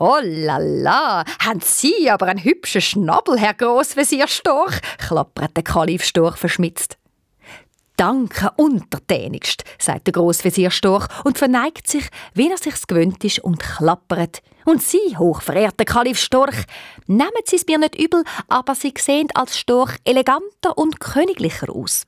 Oh 0.00 0.20
la 0.22 0.58
la, 0.58 1.24
haben 1.40 1.60
Sie 1.60 2.08
aber 2.08 2.26
einen 2.26 2.44
hübschen 2.44 2.80
Schnabel, 2.80 3.36
Herr 3.36 3.54
Grossvezier 3.54 4.28
Storch, 4.28 4.78
klappert 4.96 5.56
der 5.56 5.64
Kalif 5.64 6.04
Storch 6.04 6.36
verschmitzt. 6.36 6.98
Danke 7.96 8.52
untertänigst, 8.56 9.64
sagt 9.80 10.06
der 10.06 10.12
Grossvezier 10.12 10.70
Storch 10.70 11.08
und 11.24 11.36
verneigt 11.36 11.88
sich, 11.88 12.06
wie 12.32 12.48
er 12.48 12.56
sich's 12.56 12.86
gewöhnt 12.86 13.24
ist, 13.24 13.40
und 13.40 13.58
klappert. 13.58 14.40
Und 14.64 14.84
Sie, 14.84 15.16
hochverehrter 15.18 15.84
Kalif 15.84 16.20
Storch, 16.20 16.62
nehmen 17.08 17.32
Sie 17.44 17.56
es 17.56 17.66
mir 17.66 17.78
nicht 17.78 17.98
übel, 18.00 18.22
aber 18.46 18.76
Sie 18.76 18.94
sehen 18.96 19.26
als 19.34 19.58
Storch 19.58 19.96
eleganter 20.04 20.78
und 20.78 21.00
königlicher 21.00 21.74
aus. 21.74 22.06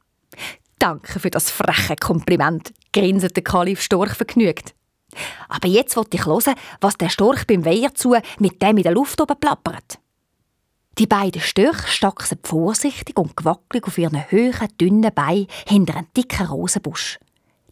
Danke 0.79 1.19
für 1.19 1.31
das 1.31 1.51
freche 1.51 1.97
Kompliment, 1.97 2.73
grinset 2.93 3.35
der 3.35 3.43
Kalif 3.43 3.83
Storch 3.83 4.15
vergnügt. 4.15 4.75
Aber 5.49 5.69
jetzt 5.69 5.97
wollte 5.97 6.17
ich 6.17 6.27
hören, 6.27 6.55
was 6.81 6.97
der 6.97 7.09
Storch 7.09 7.47
beim 7.47 7.65
Weiher 7.65 7.95
zu 7.95 8.17
mit 8.39 8.61
dem 8.63 8.77
in 8.77 8.83
der 8.83 8.93
Luft 8.93 9.21
oben 9.21 9.39
plappert. 9.39 9.99
Die 10.99 11.07
beiden 11.07 11.41
Störche 11.41 11.89
stachsen 11.89 12.39
vorsichtig 12.43 13.17
und 13.19 13.37
gewackelig 13.37 13.87
auf 13.87 13.97
ihren 13.97 14.31
hohen, 14.31 14.69
dünnen 14.81 15.15
Beinen 15.15 15.47
hinter 15.67 15.97
einem 15.97 16.13
dicken 16.17 16.47
Rosenbusch. 16.47 17.19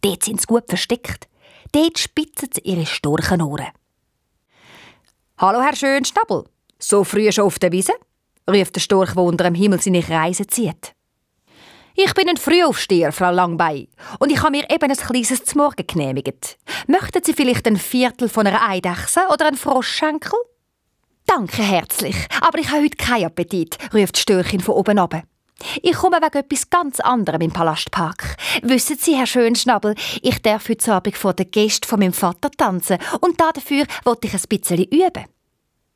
Dort 0.00 0.25
sind 0.25 0.40
sie 0.40 0.47
gut 0.47 0.64
versteckt. 0.68 1.28
Dort 1.73 1.99
spitzen 1.99 2.49
sie 2.54 2.62
ihre 2.62 2.87
Storchenohren. 2.87 3.68
«Hallo, 5.38 5.61
Herr 5.61 5.76
Schönschnabel! 5.76 6.45
So 6.78 7.04
früh 7.04 7.30
schon 7.33 7.45
auf 7.45 7.59
der 7.59 7.73
Wiese?» 7.73 7.92
ruft 8.49 8.76
der 8.76 8.80
Storch, 8.80 9.12
der 9.12 9.23
unter 9.23 9.45
dem 9.45 9.54
Himmel 9.54 9.80
seine 9.80 10.02
Kreise 10.02 10.47
zieht. 10.47 10.95
Ich 12.00 12.14
bin 12.14 12.28
ein 12.28 12.37
Frühaufsteher, 12.37 13.11
Frau 13.11 13.33
Langbein, 13.33 13.88
und 14.21 14.31
ich 14.31 14.40
habe 14.40 14.52
mir 14.52 14.71
eben 14.71 14.88
ein 14.88 14.97
kleines 14.97 15.45
Zmorgen 15.45 15.85
genehmigt. 15.85 16.57
Möchten 16.87 17.25
Sie 17.25 17.33
vielleicht 17.33 17.67
ein 17.67 17.76
Viertel 17.76 18.28
von 18.28 18.47
einer 18.47 18.69
Eidechse 18.69 19.23
oder 19.33 19.49
einen 19.49 19.57
Froschschenkel? 19.57 20.38
Danke 21.26 21.61
herzlich, 21.61 22.14
aber 22.40 22.61
ich 22.61 22.71
habe 22.71 22.85
heute 22.85 22.97
keinen 22.97 23.25
Appetit, 23.25 23.78
ruft 23.93 24.14
die 24.14 24.21
Störchin 24.21 24.61
von 24.61 24.76
oben 24.76 25.00
ab. 25.00 25.25
Ich 25.83 25.97
komme 25.97 26.19
wegen 26.23 26.38
etwas 26.38 26.71
ganz 26.71 27.00
anderem 27.00 27.40
im 27.40 27.50
Palastpark. 27.50 28.37
Wissen 28.62 28.97
Sie, 28.97 29.17
Herr 29.17 29.26
Schönschnabel, 29.26 29.97
ich 30.23 30.40
darf 30.40 30.69
heute 30.69 30.95
Abend 30.95 31.17
vor 31.17 31.35
den 31.35 31.50
Gästen 31.50 31.88
von 31.88 31.99
meinem 31.99 32.12
Vater 32.12 32.52
tanzen 32.52 32.99
und 33.23 33.40
dafür 33.40 33.87
wollte 34.05 34.28
ich 34.28 34.35
ein 34.35 34.43
bisschen 34.49 34.85
üben. 34.85 35.25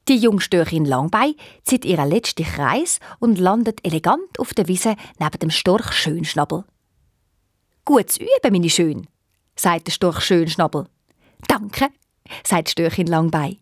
Die 0.09 0.17
Jungstörchin 0.17 0.85
Langbein 0.85 1.35
zieht 1.63 1.85
ihren 1.85 2.11
letzten 2.11 2.45
Kreis 2.45 2.99
und 3.21 3.39
landet 3.39 3.85
elegant 3.87 4.39
auf 4.41 4.53
der 4.53 4.67
Wiese 4.67 4.97
neben 5.21 5.39
dem 5.39 5.51
Storch 5.51 5.93
Schönschnabel. 5.93 6.65
Gutes 7.85 8.17
Üben, 8.17 8.53
meine 8.53 8.71
Schön, 8.71 9.07
sagt 9.55 9.87
der 9.87 9.93
Storch 9.93 10.21
Schönschnabel. 10.21 10.87
Danke, 11.47 11.89
sagt 12.45 12.71
Störchin 12.71 13.07
Langbein. 13.07 13.59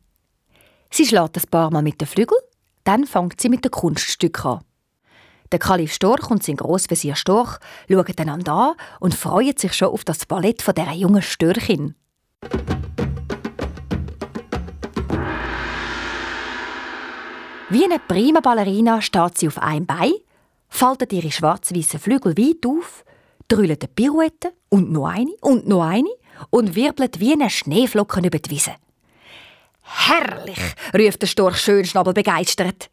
Sie 0.91 1.07
schlägt 1.07 1.37
ein 1.37 1.51
paar 1.51 1.71
Mal 1.71 1.83
mit 1.83 2.01
den 2.01 2.09
Flügeln, 2.09 2.41
dann 2.85 3.07
fängt 3.07 3.41
sie 3.41 3.51
mit 3.51 3.65
den 3.65 3.71
Kunststücken 3.71 4.53
an. 4.53 4.65
Der 5.53 5.59
Kalif 5.59 5.93
Storch 5.93 6.31
und 6.31 6.43
sein 6.43 6.57
Grossvezier 6.57 7.17
Storch 7.17 7.59
schauen 7.91 8.19
einander 8.19 8.53
an 8.53 8.75
und 9.01 9.15
freuen 9.15 9.57
sich 9.59 9.75
schon 9.75 9.89
auf 9.89 10.05
das 10.05 10.25
Ballett 10.25 10.63
von 10.63 10.75
dieser 10.75 10.93
jungen 10.93 11.23
Störchin. 11.23 11.97
Wie 17.73 17.85
eine 17.85 18.01
prima 18.01 18.41
Ballerina 18.41 19.01
steht 19.01 19.39
sie 19.39 19.47
auf 19.47 19.59
einem 19.59 19.87
Bein, 19.87 20.13
faltet 20.69 21.13
ihre 21.13 21.31
schwarz-weißen 21.31 22.01
Flügel 22.01 22.37
weit 22.37 22.67
auf, 22.67 23.05
drüllt 23.47 23.85
eine 23.85 23.93
Pirouette 23.95 24.53
und 24.71 24.91
noch 24.91 25.07
eine 25.07 25.31
und 25.41 25.69
noch 25.69 25.85
eine 25.85 26.11
und 26.51 26.75
wirbelt 26.75 27.21
wie 27.21 27.33
eine 27.33 27.49
Schneeflocken 27.49 28.25
über 28.25 28.41
die 28.41 28.51
Wiese. 28.51 28.73
Herrlich, 29.83 30.59
ruft 30.93 31.23
der 31.23 31.29
Storch 31.29 31.59
Schönschnabel 31.59 32.13
begeistert. 32.13 32.91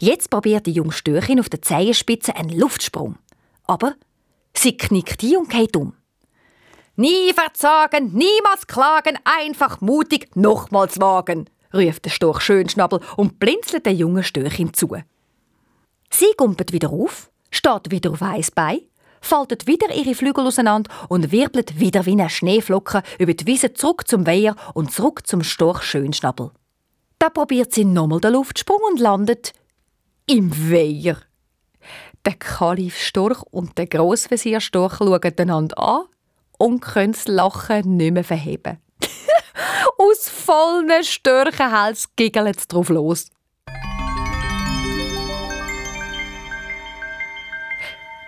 Jetzt 0.00 0.30
probiert 0.30 0.66
die 0.66 0.72
junge 0.72 0.90
Störchin 0.90 1.38
auf 1.38 1.48
der 1.48 1.62
Zehenspitze 1.62 2.34
einen 2.34 2.58
Luftsprung. 2.58 3.18
Aber 3.68 3.94
sie 4.52 4.76
knickt 4.76 5.22
ein 5.22 5.36
und 5.36 5.50
geht 5.50 5.76
um. 5.76 5.94
Nie 6.96 7.32
verzagen, 7.32 8.12
niemals 8.14 8.66
klagen, 8.66 9.16
einfach 9.22 9.80
mutig 9.80 10.34
nochmals 10.34 11.00
wagen, 11.00 11.48
ruft 11.72 12.04
der 12.04 12.10
Storch 12.10 12.40
Schönschnabel 12.40 13.00
und 13.16 13.38
blinzelt 13.38 13.86
der 13.86 13.94
jungen 13.94 14.22
Störchin 14.22 14.72
zu. 14.74 14.96
Sie 16.10 16.32
gumpelt 16.36 16.72
wieder 16.72 16.90
auf, 16.90 17.30
steht 17.50 17.90
wieder 17.90 18.10
auf 18.12 18.22
eins 18.22 18.50
Bein, 18.50 18.80
faltet 19.20 19.66
wieder 19.66 19.94
ihre 19.94 20.14
Flügel 20.14 20.46
auseinander 20.46 20.90
und 21.08 21.32
wirbelt 21.32 21.78
wieder 21.78 22.06
wie 22.06 22.12
eine 22.12 22.30
Schneeflocke 22.30 23.02
über 23.18 23.34
die 23.34 23.46
Wiese 23.46 23.72
zurück 23.72 24.08
zum 24.08 24.26
Weiher 24.26 24.56
und 24.74 24.92
zurück 24.92 25.26
zum 25.26 25.42
Storch 25.42 25.82
Schönschnabel. 25.82 26.50
Da 27.18 27.30
probiert 27.30 27.72
sie 27.72 27.84
nochmal 27.84 28.20
den 28.20 28.32
Luftsprung 28.32 28.80
und 28.90 29.00
landet 29.00 29.52
im 30.26 30.52
Weiher. 30.70 31.18
Der 32.24 32.34
Kalif 32.34 32.96
Storch 32.96 33.42
und 33.50 33.78
der 33.78 33.86
Grossvezier 33.86 34.60
Storch 34.60 34.96
schauen 34.98 35.20
einander 35.22 35.78
an 35.78 36.02
und 36.58 36.80
können 36.80 37.12
das 37.12 37.26
Lachen 37.26 37.96
nicht 37.96 38.12
mehr 38.12 38.24
verheben. 38.24 38.78
Aus 39.98 40.28
vollen 40.28 41.04
Störchenhals 41.04 42.08
giggeln 42.16 42.54
sie 42.54 42.68
drauf 42.68 42.88
los. 42.88 43.30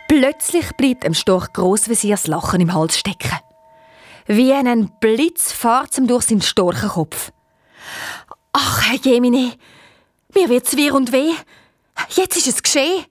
Plötzlich 0.08 0.72
bleibt 0.76 1.04
dem 1.04 1.14
Storch 1.14 1.52
Grossvezier 1.52 2.16
das 2.16 2.26
Lachen 2.26 2.60
im 2.60 2.74
Hals 2.74 2.98
stecken. 2.98 3.38
Wie 4.26 4.52
ein 4.52 4.90
Blitz 5.00 5.52
fährt 5.52 5.96
ihm 5.98 6.06
durch 6.06 6.24
seinen 6.24 6.42
Storchenkopf. 6.42 7.32
Ach, 8.52 8.82
Herr 8.82 8.96
Jemine, 8.96 9.52
mir 10.34 10.48
wird's 10.48 10.76
wir 10.76 10.94
und 10.94 11.12
weh. 11.12 11.32
Jetzt 12.10 12.36
ist 12.36 12.48
es 12.48 12.62
geschehen. 12.62 13.04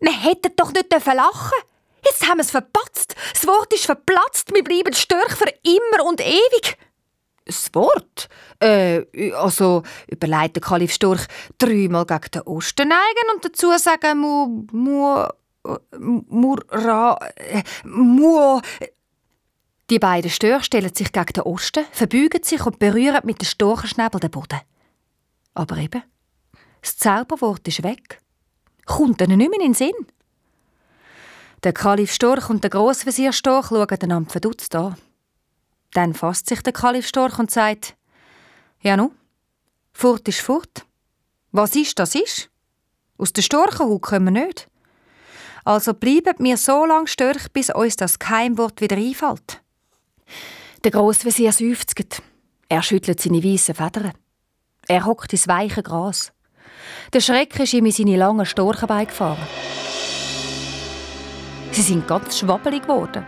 Wir 0.00 0.12
hätten 0.12 0.52
doch 0.56 0.72
nicht 0.72 0.92
lachen 0.92 1.58
Jetzt 2.04 2.28
haben 2.28 2.38
wir 2.38 2.42
es 2.42 2.50
verpatzt. 2.50 3.14
Das 3.32 3.46
Wort 3.46 3.72
ist 3.72 3.86
verplatzt. 3.86 4.52
Wir 4.52 4.62
bleiben 4.62 4.92
Störch 4.92 5.32
für 5.32 5.52
immer 5.62 6.04
und 6.04 6.20
ewig. 6.20 6.76
Das 7.44 7.74
Wort? 7.74 8.28
Äh, 8.58 9.02
also, 9.34 9.82
überlegt 10.06 10.56
der 10.56 10.62
Kalif 10.62 10.92
Storch 10.92 11.26
dreimal 11.58 12.06
gegen 12.06 12.30
den 12.32 12.42
Osten 12.42 12.88
neigen 12.88 13.34
und 13.34 13.44
dazu 13.44 13.76
sagen 13.76 14.18
mu, 14.18 14.66
mu, 14.72 15.26
mura, 16.28 17.18
mu. 17.84 18.60
Die 19.90 19.98
beiden 19.98 20.30
Störche 20.30 20.64
stellen 20.64 20.94
sich 20.94 21.12
gegen 21.12 21.32
den 21.34 21.42
Osten, 21.42 21.84
verbeugen 21.92 22.42
sich 22.42 22.64
und 22.64 22.78
berühren 22.78 23.20
mit 23.24 23.42
den 23.42 23.46
Storchenschnäbel 23.46 24.20
den 24.20 24.30
Boden. 24.30 24.60
Aber 25.52 25.76
eben, 25.76 26.02
das 26.80 26.96
Zauberwort 26.96 27.68
ist 27.68 27.82
weg. 27.82 28.20
Kommt 28.86 29.20
ihnen 29.20 29.36
nicht 29.36 29.50
mehr 29.50 29.60
in 29.60 29.72
den 29.72 29.74
Sinn. 29.74 30.06
Der 31.62 31.74
Kalif 31.74 32.12
Storch 32.12 32.48
und 32.48 32.62
der 32.62 32.70
Grossvezier 32.70 33.32
Storch 33.32 33.68
schauen 33.68 33.86
einander 33.88 34.30
verdutzt 34.30 34.74
an. 34.74 34.96
Dann 35.94 36.12
fasst 36.12 36.48
sich 36.48 36.60
der 36.60 36.72
Kalif 36.72 37.06
Storch 37.06 37.38
und 37.38 37.50
sagt, 37.50 37.96
ja 38.80 38.96
nu, 38.96 39.12
fort 39.92 40.28
ist 40.28 40.40
fort. 40.40 40.84
Was 41.52 41.76
ist, 41.76 41.98
das 41.98 42.14
ist. 42.16 42.50
Aus 43.16 43.32
der 43.32 43.42
Storchenhut 43.42 44.02
kommen 44.02 44.34
wir 44.34 44.44
nicht. 44.46 44.68
Also 45.64 45.94
bleiben 45.94 46.34
wir 46.40 46.56
so 46.56 46.84
lange 46.84 47.06
Storch, 47.06 47.48
bis 47.52 47.70
uns 47.70 47.96
das 47.96 48.18
Keimwort 48.18 48.80
wieder 48.80 48.96
einfällt. 48.96 49.62
Der 50.82 50.90
Grossvezier 50.90 51.52
seufzt. 51.52 51.94
Er 52.68 52.82
schüttelt 52.82 53.20
seine 53.20 53.42
weißen 53.42 53.74
Federn. 53.74 54.12
Er 54.88 55.06
hockt 55.06 55.32
ins 55.32 55.46
weiche 55.46 55.82
Gras. 55.82 56.32
Der 57.12 57.20
Schreck 57.20 57.58
ist 57.60 57.72
ihm 57.72 57.86
in 57.86 57.92
seine 57.92 58.16
langen 58.16 58.44
Storchenbeine 58.44 59.06
gefahren. 59.06 59.46
Sie 61.70 61.82
sind 61.82 62.06
ganz 62.08 62.38
schwabbelig 62.38 62.82
geworden. 62.82 63.24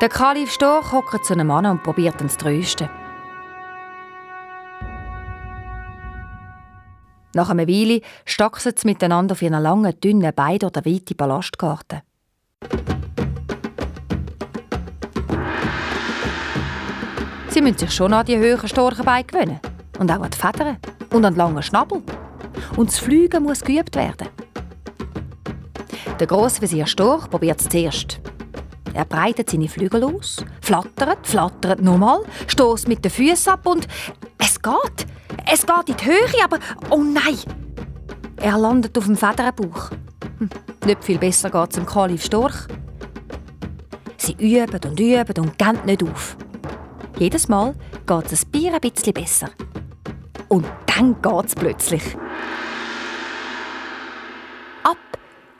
Der 0.00 0.08
Kalif 0.08 0.52
Storch 0.52 0.92
hockt 0.92 1.24
zu 1.24 1.34
einem 1.34 1.46
Mann 1.46 1.66
und 1.66 1.82
probiert 1.82 2.20
ihn 2.20 2.28
zu 2.28 2.36
trösten. 2.36 2.90
Nach 7.32 7.48
einer 7.48 7.68
Weile 7.68 8.00
stachsen 8.24 8.72
sie 8.76 8.86
miteinander 8.88 9.32
auf 9.32 9.42
ihren 9.42 9.62
langen, 9.62 9.98
dünnen 10.00 10.34
Beinen 10.34 10.70
den 10.70 10.84
weiten 10.84 11.16
Ballastgarten. 11.16 12.02
Sie 17.48 17.60
müssen 17.60 17.78
sich 17.78 17.92
schon 17.92 18.12
an 18.12 18.26
die 18.26 18.36
höheren 18.36 18.68
Storchenbeine 18.68 19.24
gewöhnen. 19.24 19.60
Und 20.00 20.10
auch 20.10 20.22
an 20.22 20.30
die 20.30 20.36
Federn. 20.36 20.76
Und 21.12 21.24
an 21.24 21.34
den 21.34 21.38
langen 21.38 21.62
Schnabel. 21.62 22.02
Und 22.76 22.88
das 22.88 22.98
Fliegen 22.98 23.44
muss 23.44 23.62
geübt 23.62 23.94
werden. 23.94 24.28
Der 26.18 26.26
Grossvezier 26.26 26.86
Storch 26.86 27.30
probiert 27.30 27.60
es 27.60 27.68
zuerst. 27.68 28.20
Er 28.94 29.04
breitet 29.04 29.50
seine 29.50 29.68
Flügel 29.68 30.04
aus, 30.04 30.44
flattert, 30.62 31.26
flattert 31.26 31.82
nochmal, 31.82 32.20
stoßt 32.46 32.88
mit 32.88 33.04
den 33.04 33.10
Füßen 33.10 33.52
ab 33.52 33.66
und 33.66 33.86
es 34.38 34.60
geht. 34.62 35.06
Es 35.52 35.66
geht 35.66 35.88
in 35.88 35.96
die 35.96 36.06
Höhe, 36.06 36.44
aber 36.44 36.58
oh 36.90 37.02
nein! 37.02 37.38
Er 38.36 38.56
landet 38.56 38.96
auf 38.96 39.04
dem 39.04 39.16
Federbauch. 39.16 39.90
Hm, 40.38 40.48
nicht 40.86 41.04
viel 41.04 41.18
besser 41.18 41.50
geht 41.50 41.70
es 41.70 41.74
dem 41.76 41.86
Kalif 41.86 42.24
Storch. 42.24 42.66
Sie 44.16 44.36
üben 44.38 44.80
und 44.84 45.00
üben 45.00 45.44
und 45.44 45.58
gehen 45.58 45.78
nicht 45.84 46.02
auf. 46.02 46.36
Jedes 47.18 47.48
Mal 47.48 47.74
geht 48.06 48.32
es 48.32 48.46
ein 48.46 48.50
Bier 48.50 48.74
ein 48.74 48.80
bisschen 48.80 49.12
besser. 49.12 49.50
Und 50.48 50.66
dann 50.86 51.20
geht 51.20 51.46
es 51.46 51.54
plötzlich. 51.54 52.16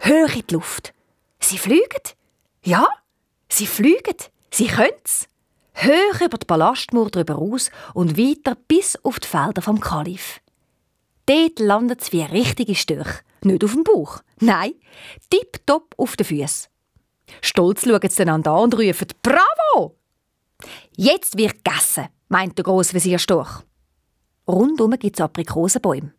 höher 0.05 0.33
in 0.35 0.43
die 0.49 0.55
Luft. 0.55 0.95
Sie 1.41 1.59
fliegen. 1.59 2.03
Ja, 2.63 2.87
sie 3.55 3.67
fliegen. 3.67 4.17
Sie 4.51 4.67
können's. 4.67 5.29
Höher 5.73 6.27
über 6.27 6.39
die 6.39 6.47
Ballastmauer 6.47 7.11
drüber 7.11 7.37
aus 7.37 7.71
und 7.95 8.17
weiter 8.17 8.57
bis 8.69 8.97
auf 9.03 9.19
die 9.19 9.27
Felder 9.27 9.61
vom 9.61 9.81
Kalif. 9.81 10.41
Dort 11.27 11.59
landet 11.59 12.05
sie 12.05 12.13
wie 12.13 12.23
ein 12.23 12.31
richtige 12.31 12.75
Störch. 12.75 13.23
Nicht 13.43 13.65
auf 13.65 13.73
dem 13.73 13.85
Bauch. 13.85 14.21
Nein, 14.41 14.75
tipptopp 15.31 15.95
auf 15.97 16.17
den 16.17 16.27
Füßen. 16.27 16.69
Stolz 17.41 17.85
schauen 17.85 18.09
sie 18.09 18.23
einander 18.23 18.53
an 18.53 18.65
und 18.65 18.79
rufen 18.79 19.09
«Bravo!» 19.23 19.97
«Jetzt 20.97 21.37
wird 21.37 21.65
gegessen», 21.65 22.09
meint 22.29 22.57
der 22.59 22.65
Grossvezier 22.65 23.19
Storch. 23.19 23.63
Rundum 24.47 24.93
gibt 24.99 25.17
es 25.17 25.25
Aprikosenbäume. 25.25 26.13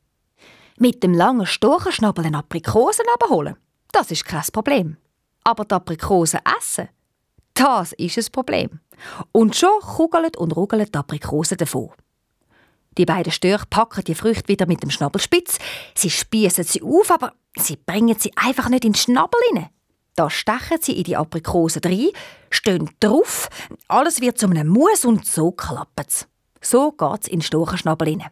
Mit 0.78 1.04
dem 1.04 1.14
langen 1.14 1.46
Storchenschnabel 1.46 2.26
einen 2.26 2.36
Aprikosen 2.36 3.06
abholen. 3.14 3.56
Das 3.92 4.12
ist 4.12 4.26
kein 4.26 4.44
Problem. 4.52 4.98
Aber 5.44 5.64
die 5.64 5.76
Aprikosen 5.76 6.42
essen, 6.58 6.90
das 7.56 7.94
ist 7.94 8.18
ein 8.18 8.32
Problem. 8.32 8.80
Und 9.32 9.56
schon 9.56 9.80
kugeln 9.82 10.36
und 10.38 10.56
rugeln 10.56 10.86
die 10.86 10.98
Aprikosen 10.98 11.58
davon. 11.58 11.90
Die 12.98 13.06
beiden 13.06 13.32
Störche 13.32 13.66
packen 13.70 14.04
die 14.06 14.16
Früchte 14.16 14.48
wieder 14.48 14.68
mit 14.68 14.82
dem 14.82 14.90
Schnabel 14.90 15.20
spitz. 15.20 15.58
Sie 15.96 16.10
spießen 16.10 16.64
sie 16.64 16.82
auf, 16.82 17.12
aber 17.12 17.34
sie 17.58 17.76
bringen 17.76 18.18
sie 18.18 18.32
einfach 18.36 18.70
nicht 18.70 18.86
in 18.86 18.94
den 18.94 18.98
Schnabel 18.98 19.40
rein. 19.54 19.70
Da 20.16 20.30
stechen 20.30 20.78
sie 20.82 20.98
in 20.98 21.04
die 21.04 21.18
Aprikosen 21.18 21.82
rein, 21.84 22.10
stehen 22.50 22.90
drauf, 23.02 23.50
alles 23.90 24.22
wird 24.22 24.38
zu 24.38 24.48
einem 24.48 24.70
Mus 24.70 25.04
und 25.04 25.26
so 25.26 25.52
klappt 25.52 26.00
es. 26.08 26.28
So 26.62 26.94
geht's 26.94 27.28
in 27.28 27.40
den 27.40 27.42
Storchenschnabel 27.42 28.08
rein. 28.08 28.24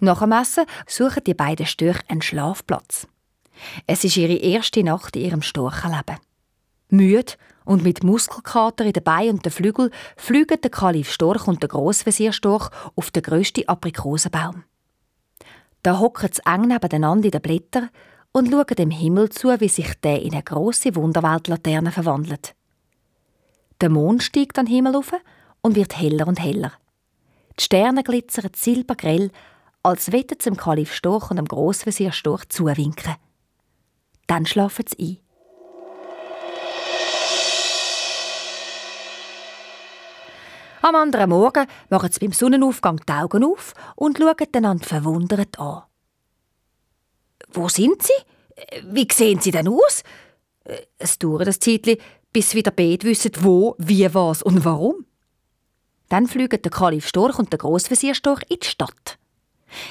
Nach 0.00 0.20
dem 0.20 0.32
Essen 0.32 0.64
suchen 0.86 1.24
die 1.24 1.34
beiden 1.34 1.66
Störche 1.66 2.02
einen 2.08 2.22
Schlafplatz. 2.22 3.06
Es 3.86 4.02
ist 4.02 4.16
ihre 4.16 4.32
erste 4.32 4.82
Nacht 4.82 5.14
in 5.14 5.22
ihrem 5.22 5.42
Storchenleben. 5.42 6.16
Müde 6.88 7.34
und 7.66 7.84
mit 7.84 8.02
Muskelkater 8.02 8.84
in 8.86 8.94
den 8.94 9.04
Beinen 9.04 9.32
und 9.32 9.44
den 9.44 9.52
Flügeln 9.52 9.90
fliegen 10.16 10.60
der 10.60 10.70
Kalif 10.70 11.12
Storch 11.12 11.46
und 11.46 11.62
der 11.62 11.68
Grossvezier 11.68 12.32
Storch 12.32 12.70
auf 12.96 13.10
den 13.10 13.22
grössten 13.22 13.68
Aprikosenbaum. 13.68 14.64
Da 15.82 15.98
hocken 15.98 16.30
sie 16.32 16.42
eng 16.46 16.68
nebeneinander 16.68 17.26
in 17.26 17.30
den 17.32 17.42
Blättern 17.42 17.90
und 18.32 18.50
schauen 18.50 18.76
dem 18.76 18.90
Himmel 18.90 19.28
zu, 19.28 19.48
wie 19.60 19.68
sich 19.68 19.94
der 20.00 20.22
in 20.22 20.32
eine 20.32 20.42
grosse 20.42 20.94
Wunderweltlaterne 20.94 21.92
verwandelt. 21.92 22.54
Der 23.80 23.90
Mond 23.90 24.22
steigt 24.22 24.58
an 24.58 24.66
den 24.66 24.74
Himmel 24.74 24.96
auf 24.96 25.12
und 25.60 25.76
wird 25.76 25.98
heller 25.98 26.26
und 26.26 26.42
heller. 26.42 26.72
Die 27.58 27.64
Sterne 27.64 28.02
glitzern 28.02 28.50
silbergrell 28.54 29.30
als 29.82 30.12
wette 30.12 30.36
zum 30.38 30.56
Kalif 30.56 30.92
Storch 30.92 31.30
und 31.30 31.36
dem 31.36 31.46
Grossvezier 31.46 32.12
Storch 32.12 32.48
zuwinken. 32.48 33.16
Dann 34.26 34.46
schlafen 34.46 34.84
sie 34.86 35.04
ein. 35.04 35.30
Am 40.82 40.94
anderen 40.94 41.28
Morgen 41.30 41.66
machen 41.90 42.10
sie 42.10 42.20
beim 42.20 42.32
Sonnenaufgang 42.32 43.00
die 43.06 43.12
Augen 43.12 43.44
auf 43.44 43.74
und 43.96 44.18
schauen 44.18 44.46
einander 44.54 44.86
verwundert 44.86 45.58
an. 45.58 45.82
Wo 47.52 47.68
sind 47.68 48.02
sie? 48.02 48.12
Wie 48.84 49.06
sehen 49.12 49.40
sie 49.40 49.50
denn 49.50 49.68
aus? 49.68 50.02
Es 50.98 51.18
dauert 51.18 51.48
ein 51.48 51.60
Zeitchen, 51.60 51.98
bis 52.32 52.54
wieder 52.54 52.70
beide 52.70 53.06
wissen, 53.06 53.32
wo, 53.40 53.74
wie, 53.78 54.12
was 54.14 54.42
und 54.42 54.64
warum. 54.64 55.04
Dann 56.08 56.26
fliegen 56.26 56.62
der 56.62 56.70
Kalif 56.70 57.06
Storch 57.06 57.38
und 57.38 57.52
der 57.52 57.58
Grossvezier 57.58 58.14
Storch 58.14 58.42
in 58.48 58.60
die 58.60 58.66
Stadt. 58.66 59.18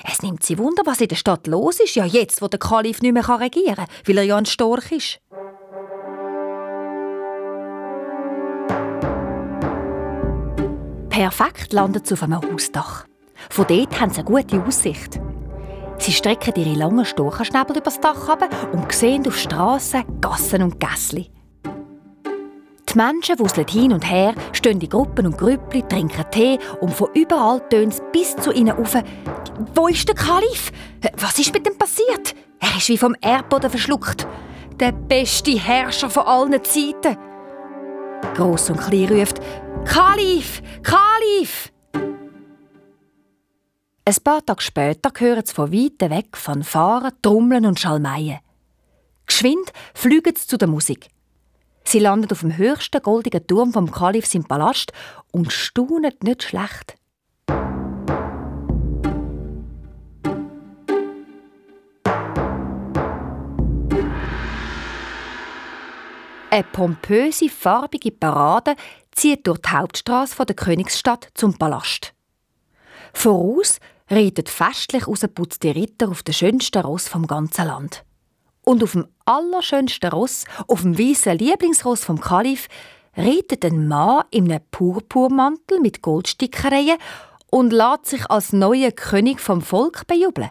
Es 0.10 0.22
nimmt 0.22 0.44
sie 0.44 0.58
Wunder, 0.58 0.84
was 0.86 1.02
in 1.02 1.08
der 1.08 1.16
Stadt 1.16 1.48
los 1.48 1.80
ist, 1.80 1.96
ja 1.96 2.06
jetzt, 2.06 2.42
wo 2.42 2.48
der 2.48 2.60
Kalif 2.60 3.02
nicht 3.02 3.14
mehr 3.14 3.28
regieren 3.28 3.76
kann, 3.76 3.88
weil 4.06 4.18
er 4.18 4.24
ja 4.24 4.38
ein 4.38 4.46
Storch 4.46 4.92
ist. 4.92 5.20
Perfekt 11.10 11.74
landet 11.74 12.08
sie 12.08 12.14
auf 12.14 12.24
einem 12.24 12.42
Hausdach. 12.42 13.06
Von 13.50 13.68
dort 13.68 14.00
haben 14.00 14.12
sie 14.12 14.22
eine 14.22 14.30
gute 14.30 14.64
Aussicht. 14.64 15.20
Sie 15.98 16.14
strecken 16.14 16.54
ihre 16.56 16.78
langen 16.78 17.06
Storchenschnäbel 17.06 17.78
übers 17.78 18.00
Dach 18.00 18.30
ab 18.30 18.48
und 18.72 18.92
sehen 18.92 19.28
auf 19.28 19.38
Strassen, 19.38 20.22
Gassen 20.22 20.64
und 20.64 20.80
Gässli. 20.80 21.30
Die 22.92 22.98
Menschen 22.98 23.38
wuseln 23.38 23.68
hin 23.68 23.94
und 23.94 24.10
her, 24.10 24.34
stehen 24.52 24.82
in 24.82 24.90
Gruppen 24.90 25.28
und 25.28 25.38
Grüppli, 25.38 25.84
trinken 25.84 26.26
Tee 26.32 26.58
und 26.82 26.94
von 26.94 27.10
überall 27.14 27.60
tönt 27.70 27.94
es 27.94 28.02
bis 28.12 28.36
zu 28.38 28.52
ihnen 28.52 28.72
auf. 28.72 28.96
Wo 29.76 29.88
ist 29.88 30.08
der 30.08 30.16
Kalif? 30.16 30.72
Was 31.18 31.38
ist 31.38 31.54
mit 31.54 31.68
ihm 31.68 31.78
passiert? 31.78 32.34
Er 32.60 32.78
ist 32.78 32.88
wie 32.88 32.98
vom 32.98 33.16
Erdboden 33.20 33.70
verschluckt. 33.70 34.26
Der 34.80 34.94
beste 34.94 35.52
Herrscher 35.52 36.10
von 36.10 36.24
allen 36.24 36.64
Zeiten. 36.64 37.18
Gross 38.36 38.70
und 38.70 38.80
klein 38.80 39.10
ruft: 39.10 39.40
Kalif! 39.84 40.62
Kalif! 40.82 41.74
Ein 44.06 44.16
paar 44.24 44.46
Tage 44.46 44.62
später 44.62 45.12
hören 45.18 45.46
sie 45.46 45.54
von 45.54 45.74
weitem 45.74 46.10
weg 46.10 46.38
Fanfaren, 46.38 47.12
Trommeln 47.22 47.66
und 47.66 47.80
Schalmeien. 47.80 48.40
Geschwind 49.26 49.74
fliegen 49.94 50.36
sie 50.36 50.48
zu 50.48 50.58
der 50.58 50.70
Musik. 50.70 51.10
Sie 51.84 52.00
landen 52.00 52.32
auf 52.32 52.40
dem 52.40 52.56
höchsten 52.56 53.02
goldigen 53.02 53.46
Turm 53.46 53.74
vom 53.74 53.92
Kalif 53.92 54.34
im 54.34 54.46
Palast 54.46 54.94
und 55.32 55.52
staunen 55.52 56.14
nicht 56.24 56.44
schlecht. 56.44 56.99
Eine 66.52 66.64
pompöse, 66.64 67.48
farbige 67.48 68.12
Parade 68.12 68.76
zieht 69.12 69.46
durch 69.46 69.60
die 69.60 69.70
Hauptstraße 69.70 70.46
der 70.46 70.56
Königsstadt 70.56 71.28
zum 71.36 71.54
Palast. 71.56 72.14
Voraus 73.14 73.80
reitet 74.10 74.50
festlich 74.50 75.08
ausgeputzte 75.08 75.76
Ritter 75.76 76.10
auf 76.10 76.24
den 76.24 76.34
schönsten 76.34 76.82
Ross 76.82 77.08
vom 77.08 77.28
ganzen 77.28 77.68
Land. 77.68 78.04
Und 78.64 78.82
auf 78.82 78.94
dem 78.94 79.08
allerschönsten 79.26 80.10
Ross, 80.10 80.46
auf 80.68 80.82
dem 80.82 80.98
weißen 80.98 81.38
Lieblingsross 81.38 82.04
vom 82.04 82.20
Kalif, 82.20 82.68
reitet 83.16 83.64
ein 83.64 83.88
Mann 83.88 84.24
in 84.32 84.52
einem 84.52 84.64
Purpurmantel 84.72 85.80
mit 85.80 86.02
Goldstickereien 86.02 86.98
und 87.52 87.72
lässt 87.72 88.08
sich 88.08 88.28
als 88.30 88.54
neuer 88.54 88.92
König 88.92 89.40
vom 89.40 89.62
Volk 89.62 90.08
bejubeln. 90.08 90.50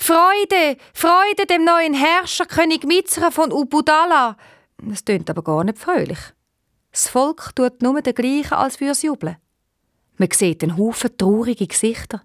Freude, 0.00 0.78
Freude 0.94 1.44
dem 1.50 1.64
neuen 1.64 1.92
Herrscher 1.92 2.46
König 2.46 2.84
Mizra 2.84 3.32
von 3.32 3.52
Ubudala. 3.52 4.36
Das 4.80 5.04
tönt 5.04 5.28
aber 5.28 5.42
gar 5.42 5.64
nicht 5.64 5.76
fröhlich. 5.76 6.20
Das 6.92 7.08
Volk 7.08 7.50
tut 7.56 7.82
nur 7.82 8.00
dergleichen, 8.00 8.56
als 8.56 8.80
würde 8.80 8.92
es 8.92 9.02
jubeln. 9.02 9.36
Man 10.16 10.30
sieht 10.30 10.62
einen 10.62 10.78
Haufen 10.78 11.18
traurige 11.18 11.66
Gesichter. 11.66 12.22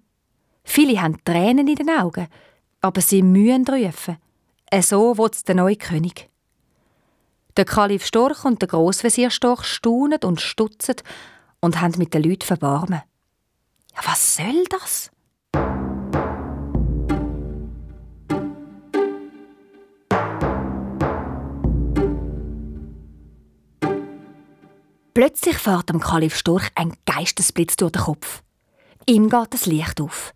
Viele 0.62 1.02
haben 1.02 1.22
Tränen 1.24 1.66
in 1.66 1.74
den 1.74 1.90
Augen, 1.90 2.28
aber 2.80 3.00
sie 3.00 3.22
mühen 3.22 3.66
rufen. 3.66 4.18
So 4.80 5.18
will 5.18 5.30
der 5.46 5.56
neue 5.56 5.76
König. 5.76 6.30
Der 7.56 7.64
Kalif 7.64 8.06
Storch 8.06 8.44
und 8.44 8.62
der 8.62 8.68
Grossvezier 8.68 9.30
Storch 9.30 9.64
staunen 9.64 10.20
und 10.22 10.40
stutzen 10.40 10.96
und 11.60 11.80
haben 11.80 11.98
mit 11.98 12.14
den 12.14 12.22
Leuten 12.22 12.46
verbarmen. 12.46 13.02
Ja, 13.96 14.00
was 14.06 14.36
soll 14.36 14.64
das? 14.70 15.10
Plötzlich 25.14 25.56
fährt 25.58 25.90
dem 25.90 26.00
Kalif 26.00 26.36
Storch 26.36 26.70
ein 26.74 26.92
Geistesblitz 27.06 27.76
durch 27.76 27.92
den 27.92 28.02
Kopf. 28.02 28.42
Ihm 29.06 29.30
geht 29.30 29.54
das 29.54 29.66
Licht 29.66 30.00
auf. 30.00 30.34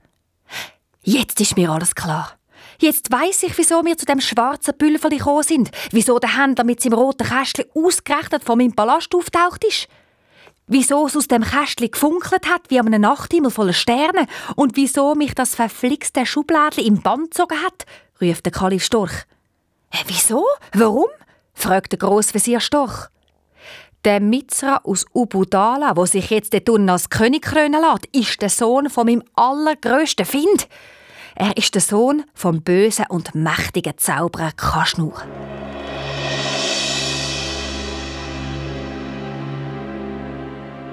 Jetzt 1.02 1.40
ist 1.40 1.56
mir 1.56 1.70
alles 1.70 1.96
klar. 1.96 2.38
Jetzt 2.80 3.10
weiß 3.10 3.42
ich, 3.42 3.58
wieso 3.58 3.84
wir 3.84 3.98
zu 3.98 4.06
dem 4.06 4.20
schwarzen 4.20 4.78
Pülverli 4.78 5.16
gekommen 5.16 5.42
sind, 5.42 5.72
wieso 5.90 6.20
der 6.20 6.38
Händler 6.38 6.62
mit 6.62 6.80
seinem 6.80 6.92
roten 6.92 7.26
Kästchen 7.26 7.64
ausgerechnet 7.74 8.44
vor 8.44 8.54
meinem 8.54 8.72
Palast 8.72 9.12
auftaucht 9.16 9.64
ist. 9.64 9.88
Wieso 10.68 11.08
es 11.08 11.16
aus 11.16 11.26
dem 11.26 11.42
Kästchen 11.42 11.90
gefunkelt 11.90 12.48
hat 12.48 12.70
wie 12.70 12.78
einem 12.78 13.00
Nachthimmel 13.00 13.50
voller 13.50 13.72
Sterne 13.72 14.28
und 14.54 14.76
wieso 14.76 15.16
mich 15.16 15.34
das 15.34 15.56
verflixte 15.56 16.24
Schublädchen 16.24 16.84
im 16.84 17.02
Band 17.02 17.32
gezogen 17.32 17.58
hat, 17.64 17.84
ruft 18.20 18.44
der 18.44 18.52
Kalif 18.52 18.84
Storch. 18.84 19.24
Äh, 19.90 20.04
wieso? 20.06 20.46
Warum? 20.72 21.08
fragt 21.52 21.90
der 21.90 21.98
Grossvezier 21.98 22.60
Storch. 22.60 23.08
Der 24.08 24.20
Mizra 24.20 24.80
aus 24.84 25.04
Ubudala, 25.12 25.94
wo 25.94 26.06
sich 26.06 26.30
jetzt 26.30 26.54
der 26.54 26.62
als 26.88 27.10
König 27.10 27.42
krönen 27.42 27.78
lässt, 27.78 28.06
ist 28.16 28.40
der 28.40 28.48
Sohn 28.48 28.88
von 28.88 29.04
meinem 29.04 29.22
allergrößten 29.34 30.24
Find. 30.24 30.66
Er 31.34 31.54
ist 31.58 31.74
der 31.74 31.82
Sohn 31.82 32.24
vom 32.32 32.62
bösen 32.62 33.04
und 33.10 33.34
mächtigen 33.34 33.98
Zauberer 33.98 34.52
Kaschnur. 34.52 35.12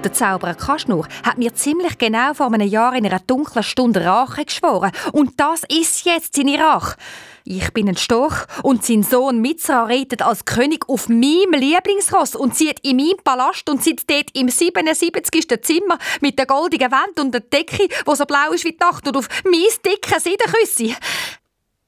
Der 0.06 0.14
Zauberer 0.14 0.54
Kaschnur 0.54 1.08
hat 1.24 1.40
mir 1.40 1.56
ziemlich 1.56 1.98
genau 1.98 2.36
vor 2.36 2.54
einem 2.54 2.68
Jahr 2.68 2.94
in 2.94 3.08
einer 3.08 3.20
dunklen 3.20 3.64
Stunde 3.64 4.06
Rache 4.06 4.46
geschworen. 4.46 4.92
Und 5.14 5.40
das 5.40 5.64
ist 5.68 6.06
jetzt 6.06 6.36
seine 6.36 6.60
Rache. 6.60 6.96
Ich 7.44 7.74
bin 7.74 7.90
ein 7.90 7.98
Storch 7.98 8.46
und 8.62 8.86
sein 8.86 9.02
Sohn 9.02 9.42
Mizra 9.42 9.86
reitet 9.86 10.22
als 10.22 10.46
König 10.46 10.88
auf 10.88 11.10
meinem 11.10 11.54
Lieblingsross 11.54 12.36
und 12.36 12.56
zieht 12.56 12.82
in 12.82 12.98
meinem 12.98 13.18
Palast 13.24 13.68
und 13.68 13.84
sitzt 13.84 14.08
dort 14.08 14.30
im 14.36 14.48
77. 14.48 15.60
Zimmer 15.64 15.98
mit 16.22 16.38
der 16.38 16.46
goldigen 16.46 16.92
Wand 16.92 17.20
und 17.20 17.32
der 17.32 17.42
Decke, 17.42 17.88
wo 18.06 18.14
so 18.14 18.26
blau 18.26 18.52
ist 18.54 18.64
wie 18.64 18.74
die 18.74 18.78
Nacht 18.80 19.08
und 19.08 19.18
auf 19.18 19.28
mein 19.44 19.64
dickes 19.84 20.24
Seidenküsse. 20.24 20.96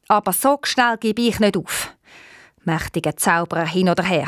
Aber 0.07 0.33
so 0.33 0.57
schnell 0.63 0.97
gebe 0.97 1.21
ich 1.21 1.39
nicht 1.39 1.55
auf. 1.55 1.93
Mächtiger 2.63 3.15
Zauberer 3.15 3.67
hin 3.67 3.89
oder 3.89 4.01
her. 4.01 4.27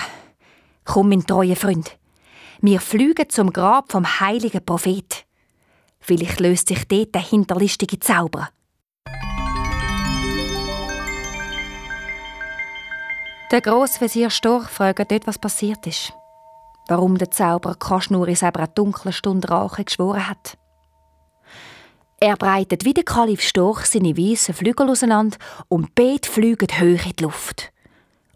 Komm, 0.86 1.10
mein 1.10 1.26
treuer 1.26 1.56
Freund. 1.56 1.99
Wir 2.62 2.82
fliegen 2.82 3.30
zum 3.30 3.54
Grab 3.54 3.90
vom 3.90 4.20
heiligen 4.20 4.66
Prophet. 4.66 5.26
Vielleicht 6.02 6.42
löst 6.42 6.68
sich 6.68 6.86
dort 6.90 7.16
der 7.16 7.22
hinterlistige 7.22 8.00
Zauber. 8.00 8.50
Der 13.52 13.62
Grossvezier 13.62 14.30
Storch 14.30 14.68
fragt 14.68 15.10
dort, 15.10 15.26
was 15.26 15.40
passiert 15.40 15.88
ist. 15.88 16.12
Warum 16.90 17.18
der 17.18 17.32
Zauberer 17.32 17.76
Kaschnur 17.76 18.28
in 18.28 18.36
selber 18.36 18.60
eine 18.60 18.68
dunkle 18.68 19.14
Stunde 19.14 19.50
Rache 19.50 19.86
geschworen 19.86 20.28
hat. 20.28 20.58
Er 22.20 22.36
breitet 22.36 22.84
wie 22.84 22.94
der 22.94 23.06
Kalif 23.06 23.42
Storch 23.42 23.86
seine 23.86 24.18
weißen 24.18 24.54
Flügel 24.54 24.90
auseinander 24.90 25.38
und 25.70 25.96
bet 25.96 26.26
fliegen 26.26 26.68
hoch 26.68 27.06
in 27.06 27.16
die 27.16 27.24
Luft. 27.24 27.72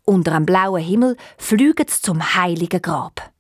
Unter 0.06 0.32
einem 0.32 0.46
blauen 0.46 0.82
Himmel 0.82 1.18
fliegen 1.38 1.88
sie 1.90 2.02
zum 2.02 2.36
heiligen 2.36 2.82
Grab. 2.82 3.33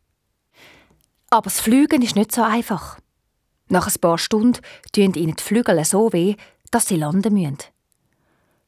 Aber 1.33 1.45
das 1.49 1.61
Fliegen 1.61 2.03
ist 2.03 2.15
nicht 2.15 2.31
so 2.31 2.43
einfach. 2.43 2.99
Nach 3.67 3.87
ein 3.87 3.99
paar 3.99 4.19
Stunden 4.19 4.61
tun 4.91 5.15
ihnen 5.15 5.35
die 5.35 5.41
Flügel 5.41 5.83
so 5.83 6.13
weh, 6.13 6.35
dass 6.69 6.85
sie 6.85 6.95
landen 6.95 7.33
müssen. 7.33 7.57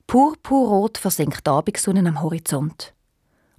Purpurrot 0.07 0.97
versinkt 0.97 1.45
die 1.45 1.51
Abendsonne 1.51 1.99
am 1.99 2.23
Horizont. 2.23 2.95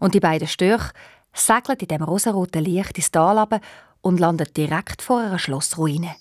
Und 0.01 0.14
die 0.14 0.19
beiden 0.19 0.49
Störche 0.49 0.90
segeln 1.33 1.79
in 1.79 1.87
dem 1.87 2.03
rosaroten 2.03 2.64
Licht 2.64 2.97
ins 2.97 3.12
Tal 3.12 3.47
und 4.01 4.19
landen 4.19 4.49
direkt 4.57 5.03
vor 5.03 5.21
einer 5.21 5.38
Schlossruine. 5.38 6.16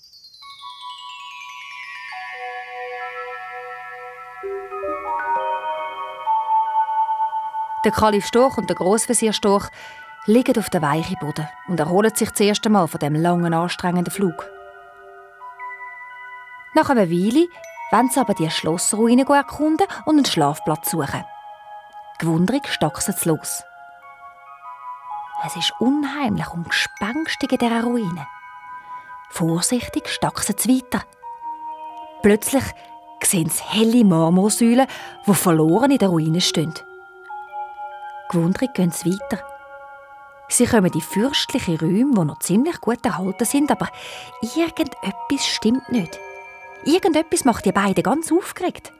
Der 7.84 7.90
Kalif 7.90 8.26
Storch 8.26 8.56
und 8.58 8.70
der 8.70 8.76
Grossvezier 8.76 9.32
Storch 9.32 9.70
liegen 10.26 10.58
auf 10.58 10.70
dem 10.70 10.82
weichen 10.82 11.16
Boden 11.20 11.48
und 11.68 11.80
erholen 11.80 12.14
sich 12.14 12.30
das 12.30 12.40
erste 12.40 12.68
Mal 12.68 12.88
von 12.88 12.98
dem 12.98 13.14
langen, 13.14 13.54
anstrengenden 13.54 14.12
Flug. 14.12 14.48
Nach 16.74 16.90
einer 16.90 17.10
Weile 17.10 17.46
wollen 17.90 18.10
sie 18.10 18.20
aber 18.20 18.34
die 18.34 18.50
Schlossruine 18.50 19.24
erkunden 19.28 19.86
und 20.04 20.16
einen 20.16 20.24
Schlafplatz 20.24 20.90
suchen. 20.90 21.24
Gewundrig 22.18 22.68
stachsen 22.68 23.14
sie 23.16 23.28
los. 23.28 23.62
Es 25.46 25.54
ist 25.54 25.72
unheimlich 25.78 26.48
und 26.52 26.68
gespenstig 26.68 27.52
in 27.52 27.58
dieser 27.58 27.82
Ruine. 27.82 28.26
Vorsichtig 29.30 30.08
stachsen 30.08 30.56
sie 30.58 30.76
weiter. 30.76 31.04
Plötzlich 32.22 32.64
sehen 33.22 33.50
sie 33.50 33.62
helle 33.62 34.04
Marmorsäulen, 34.04 34.86
die 35.26 35.34
verloren 35.34 35.90
in 35.90 35.98
der 35.98 36.08
Ruine 36.08 36.40
stehen. 36.40 36.74
Gewundrig 38.30 38.74
gehen 38.74 38.90
sie 38.90 39.12
weiter. 39.12 39.55
Sie 40.48 40.66
kommen 40.66 40.92
in 40.92 41.00
fürstliche 41.00 41.78
Räume, 41.80 42.14
die 42.14 42.24
noch 42.24 42.38
ziemlich 42.38 42.80
gut 42.80 43.04
erhalten 43.04 43.44
sind, 43.44 43.70
aber 43.70 43.88
irgendetwas 44.40 45.46
stimmt 45.46 45.90
nicht. 45.90 46.18
Irgendetwas 46.84 47.44
macht 47.44 47.64
die 47.64 47.72
beiden 47.72 48.02
ganz 48.02 48.30
aufgeregt. 48.30 48.92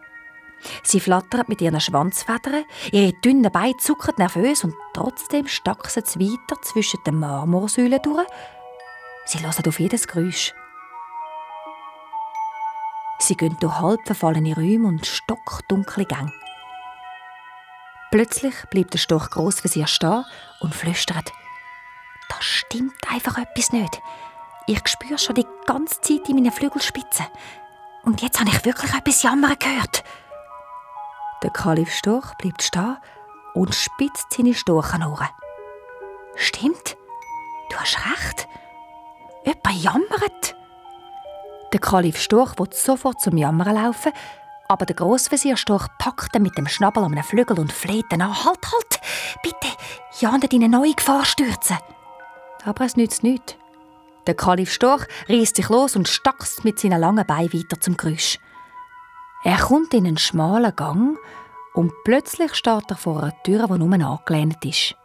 Sie 0.82 1.00
flattern 1.00 1.44
mit 1.46 1.60
ihren 1.60 1.80
Schwanzfedern, 1.80 2.64
ihre 2.90 3.12
dünnen 3.12 3.52
Beine 3.52 3.76
zucken 3.76 4.14
nervös 4.18 4.64
und 4.64 4.74
trotzdem 4.94 5.46
stachsen 5.46 6.02
sie 6.04 6.20
weiter 6.20 6.60
zwischen 6.62 7.00
den 7.06 7.20
Marmorsäulen 7.20 8.00
durch. 8.02 8.26
Sie 9.26 9.38
hören 9.40 9.66
auf 9.66 9.78
jedes 9.80 10.08
Geräusch. 10.08 10.52
Sie 13.18 13.36
gehen 13.36 13.56
durch 13.60 13.80
halb 13.80 14.04
verfallene 14.04 14.54
Räume 14.54 14.88
und 14.88 15.06
stockdunkle 15.06 16.04
Gänge. 16.04 16.32
Plötzlich 18.10 18.54
bleibt 18.70 18.94
der 18.94 18.98
Storch 18.98 19.30
gross 19.30 19.60
für 19.60 19.68
sie 19.68 19.86
stehen 19.86 20.24
und 20.60 20.74
flüstert. 20.74 21.32
Da 22.28 22.36
stimmt 22.40 22.94
einfach 23.10 23.38
etwas 23.38 23.72
nicht. 23.72 24.00
Ich 24.66 24.86
spüre 24.88 25.18
schon 25.18 25.36
die 25.36 25.46
ganze 25.66 26.00
Zeit 26.00 26.28
in 26.28 26.36
meinen 26.36 26.52
Flügelspitzen. 26.52 27.26
Und 28.04 28.22
jetzt 28.22 28.40
habe 28.40 28.50
ich 28.50 28.64
wirklich 28.64 28.92
etwas 28.94 29.22
jammern 29.22 29.56
gehört. 29.58 30.04
Der 31.42 31.50
Kalif 31.50 31.92
Storch 31.92 32.34
bleibt 32.38 32.62
stehen 32.62 32.96
und 33.54 33.74
spitzt 33.74 34.32
seine 34.32 34.54
Storchenohren. 34.54 35.28
Stimmt, 36.34 36.96
du 37.70 37.76
hast 37.76 37.98
recht. 37.98 38.48
Jemand 39.44 39.82
jammert. 39.82 40.56
Der 41.72 41.80
Kalif 41.80 42.18
Storch 42.18 42.58
will 42.58 42.72
sofort 42.72 43.20
zum 43.20 43.36
Jammern 43.36 43.74
laufen, 43.74 44.12
aber 44.68 44.86
der 44.86 44.96
Grossvezier 44.96 45.56
Storch 45.56 45.86
packt 45.98 46.34
ihn 46.34 46.42
mit 46.42 46.56
dem 46.56 46.66
Schnabel 46.66 47.04
an 47.04 47.12
einem 47.12 47.24
Flügel 47.24 47.58
und 47.58 47.72
fleht 47.72 48.12
ihn 48.12 48.22
an. 48.22 48.44
Halt, 48.44 48.58
halt! 48.64 49.00
Bitte, 49.42 49.72
ja 50.20 50.36
nicht 50.36 50.52
in 50.52 50.64
eine 50.64 50.76
neue 50.76 50.94
Gefahr 50.94 51.24
stürzen. 51.24 51.78
Aber 52.64 52.84
es 52.84 52.96
nützt 52.96 53.22
nichts. 53.22 53.56
Der 54.26 54.34
Kalif 54.34 54.72
Storch 54.72 55.06
reißt 55.28 55.56
sich 55.56 55.68
los 55.68 55.94
und 55.94 56.08
stackst 56.08 56.64
mit 56.64 56.80
seinen 56.80 57.00
langen 57.00 57.26
Beinen 57.26 57.52
weiter 57.52 57.80
zum 57.80 57.96
Geräusch. 57.96 58.38
Er 59.44 59.58
kommt 59.58 59.94
in 59.94 60.06
einen 60.06 60.18
schmalen 60.18 60.74
Gang 60.74 61.16
und 61.74 61.92
plötzlich 62.04 62.54
steht 62.54 62.90
er 62.90 62.96
vor 62.96 63.22
einer 63.22 63.42
Tür, 63.44 63.68
die 63.68 63.78
nur 63.78 63.92
angelehnt 63.92 64.64
ist. 64.64 64.96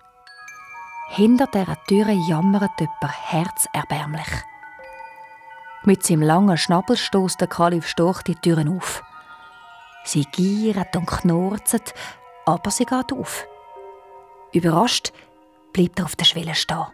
Hinter 1.10 1.46
dieser 1.48 1.78
Tür 1.88 2.10
jammert 2.10 2.80
jemand 2.80 3.32
herzerbärmlich. 3.32 4.44
Mit 5.84 6.04
seinem 6.04 6.22
langen 6.22 6.58
Schnabel 6.58 6.98
stößt 6.98 7.42
der 7.42 7.48
Kalif 7.48 7.88
Storch 7.88 8.24
die 8.24 8.36
Türen 8.36 8.76
auf. 8.76 9.04
Sie 10.04 10.26
giert 10.26 10.96
und 10.96 11.06
knurzt, 11.06 11.94
aber 12.46 12.72
sie 12.72 12.86
geht 12.86 13.14
auf. 13.14 13.48
Überrascht 14.54 15.14
bleibt 15.74 16.00
er 16.00 16.06
auf 16.06 16.16
der 16.16 16.26
Schwelle 16.26 16.56
stehen. 16.56 16.86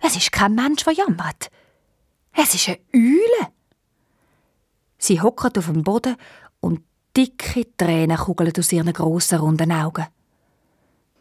Es 0.00 0.16
ist 0.16 0.32
kein 0.32 0.54
Mensch, 0.54 0.84
der 0.84 0.92
jammert. 0.92 1.50
Es 2.32 2.54
ist 2.54 2.68
eine 2.68 2.78
Eule. 2.94 3.52
Sie 4.98 5.20
hockt 5.20 5.56
auf 5.58 5.66
dem 5.66 5.82
Boden 5.82 6.16
und 6.60 6.82
dicke 7.16 7.66
Tränen 7.76 8.16
kugeln 8.16 8.52
aus 8.58 8.72
ihren 8.72 8.92
grossen, 8.92 9.38
runden 9.38 9.72
Augen. 9.72 10.06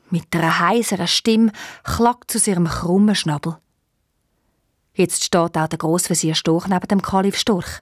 Mit 0.10 0.36
einer 0.36 0.60
heiseren 0.60 1.08
Stimme 1.08 1.52
klackt 1.84 2.32
sie 2.32 2.38
aus 2.40 2.48
ihrem 2.48 2.68
krummen 2.68 3.16
Schnabel. 3.16 3.58
Jetzt 4.96 5.24
steht 5.24 5.58
auch 5.58 5.68
der 5.68 5.80
Grossvezier 5.80 6.36
Storch 6.36 6.68
neben 6.68 6.88
dem 6.88 7.02
Kalif 7.02 7.38
Storch. 7.38 7.80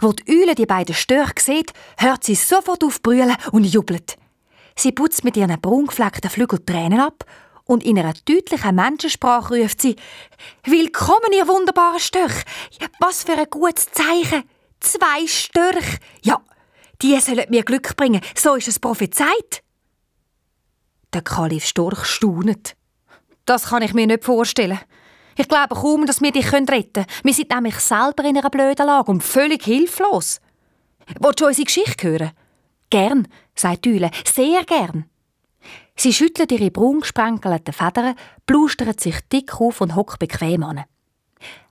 Wo 0.00 0.12
die 0.12 0.40
Eule 0.40 0.54
die 0.54 0.66
beiden 0.66 0.94
Störche 0.94 1.40
sieht, 1.40 1.72
hört 1.98 2.24
sie 2.24 2.34
sofort 2.34 2.84
auf 2.84 3.02
brüllen 3.02 3.36
und 3.52 3.64
jubelt. 3.64 4.16
Sie 4.76 4.92
putzt 4.92 5.24
mit 5.24 5.36
ihren 5.36 5.60
braungefleckten 5.60 6.30
Flügeln 6.30 6.66
Tränen 6.66 7.00
ab 7.00 7.24
und 7.64 7.84
in 7.84 7.98
einer 7.98 8.14
deutlichen 8.24 8.74
Menschensprache 8.74 9.54
ruft 9.54 9.80
sie 9.80 9.96
«Willkommen, 10.64 11.32
ihr 11.32 11.48
wunderbaren 11.48 12.00
Störche! 12.00 12.44
Was 12.98 13.24
für 13.24 13.38
ein 13.38 13.46
gutes 13.48 13.86
Zeichen! 13.90 14.44
Zwei 14.80 15.26
Störche! 15.26 15.98
Ja, 16.22 16.42
die 17.00 17.18
sollen 17.20 17.46
mir 17.48 17.62
Glück 17.62 17.96
bringen, 17.96 18.20
so 18.34 18.54
ist 18.54 18.68
es 18.68 18.78
prophezeit!» 18.78 19.62
Der 21.12 21.22
Kalif 21.22 21.64
Storch 21.64 22.04
staunet. 22.04 22.76
«Das 23.46 23.66
kann 23.66 23.82
ich 23.82 23.94
mir 23.94 24.06
nicht 24.06 24.24
vorstellen. 24.24 24.80
Ich 25.36 25.48
glaube 25.48 25.74
kaum, 25.74 26.06
dass 26.06 26.20
wir 26.20 26.32
dich 26.32 26.52
retten 26.52 26.66
können. 26.66 27.06
Wir 27.22 27.34
sind 27.34 27.50
nämlich 27.50 27.76
selber 27.76 28.24
in 28.24 28.38
einer 28.38 28.50
blöden 28.50 28.86
Lage 28.86 29.10
und 29.10 29.22
völlig 29.22 29.64
hilflos. 29.64 30.40
Willst 31.20 31.40
du 31.40 31.46
unsere 31.46 31.64
Geschichte 31.64 32.08
hören? 32.08 32.30
Gern, 32.90 33.28
sagt 33.54 33.86
Eule, 33.86 34.10
sehr 34.24 34.64
gern. 34.64 35.06
Sie 35.96 36.12
schüttelt 36.12 36.52
ihre 36.52 36.70
braun 36.70 37.00
gesprenkelten 37.00 37.72
Federn, 37.72 38.14
blustert 38.46 39.00
sich 39.00 39.20
dick 39.32 39.60
auf 39.60 39.80
und 39.80 39.94
hockt 39.94 40.18
bequem 40.18 40.62
an. 40.62 40.84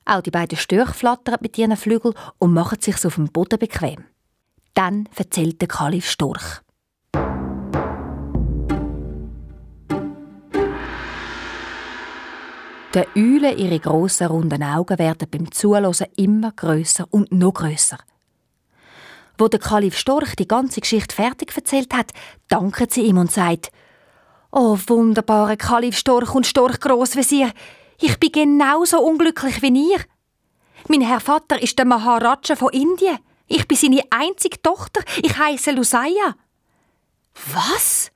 Auch 0.05 0.21
die 0.21 0.31
beiden 0.31 0.57
Störche 0.57 0.93
flattern 0.93 1.37
mit 1.41 1.57
ihren 1.57 1.77
Flügeln 1.77 2.15
und 2.39 2.53
machen 2.53 2.81
sich 2.81 3.05
auf 3.05 3.15
dem 3.15 3.31
Boden 3.31 3.59
bequem. 3.59 4.05
Dann 4.73 5.07
erzählt 5.15 5.61
der 5.61 5.67
Kalif 5.67 6.09
Storch. 6.09 6.62
Der 12.93 13.07
Eule 13.15 13.53
ihre 13.55 13.79
grossen 13.79 14.27
runden 14.27 14.61
Augen 14.61 14.99
werden 14.99 15.27
beim 15.29 15.51
Zuhören 15.51 15.95
immer 16.15 16.51
grösser 16.51 17.07
und 17.09 17.31
noch 17.31 17.53
grösser. 17.53 17.97
Wo 19.35 19.47
der 19.47 19.59
Kalif 19.59 19.97
Storch 19.97 20.35
die 20.35 20.47
ganze 20.47 20.79
Geschichte 20.79 21.15
fertig 21.15 21.51
erzählt 21.55 21.91
hat, 21.91 22.11
dankt 22.49 22.93
sie 22.93 23.01
ihm 23.01 23.17
und 23.17 23.31
sagt: 23.31 23.71
"Oh 24.51 24.77
wunderbare 24.85 25.57
Kalif 25.57 25.97
Storch 25.97 26.35
und 26.35 26.45
Storch 26.45 26.79
Grossvezier, 26.79 27.51
ich 27.99 28.19
bin 28.19 28.31
genauso 28.31 29.01
unglücklich 29.01 29.63
wie 29.63 29.91
ihr. 29.93 29.99
Mein 30.87 31.01
Herr 31.01 31.19
Vater 31.19 31.59
ist 31.59 31.79
der 31.79 31.85
Maharaja 31.85 32.55
von 32.55 32.73
Indien. 32.73 33.17
Ich 33.47 33.67
bin 33.67 33.77
seine 33.77 34.03
einzige 34.11 34.61
Tochter. 34.61 35.01
Ich 35.23 35.35
heiße 35.35 35.71
Lusaya." 35.71 36.35
Was? 37.51 38.12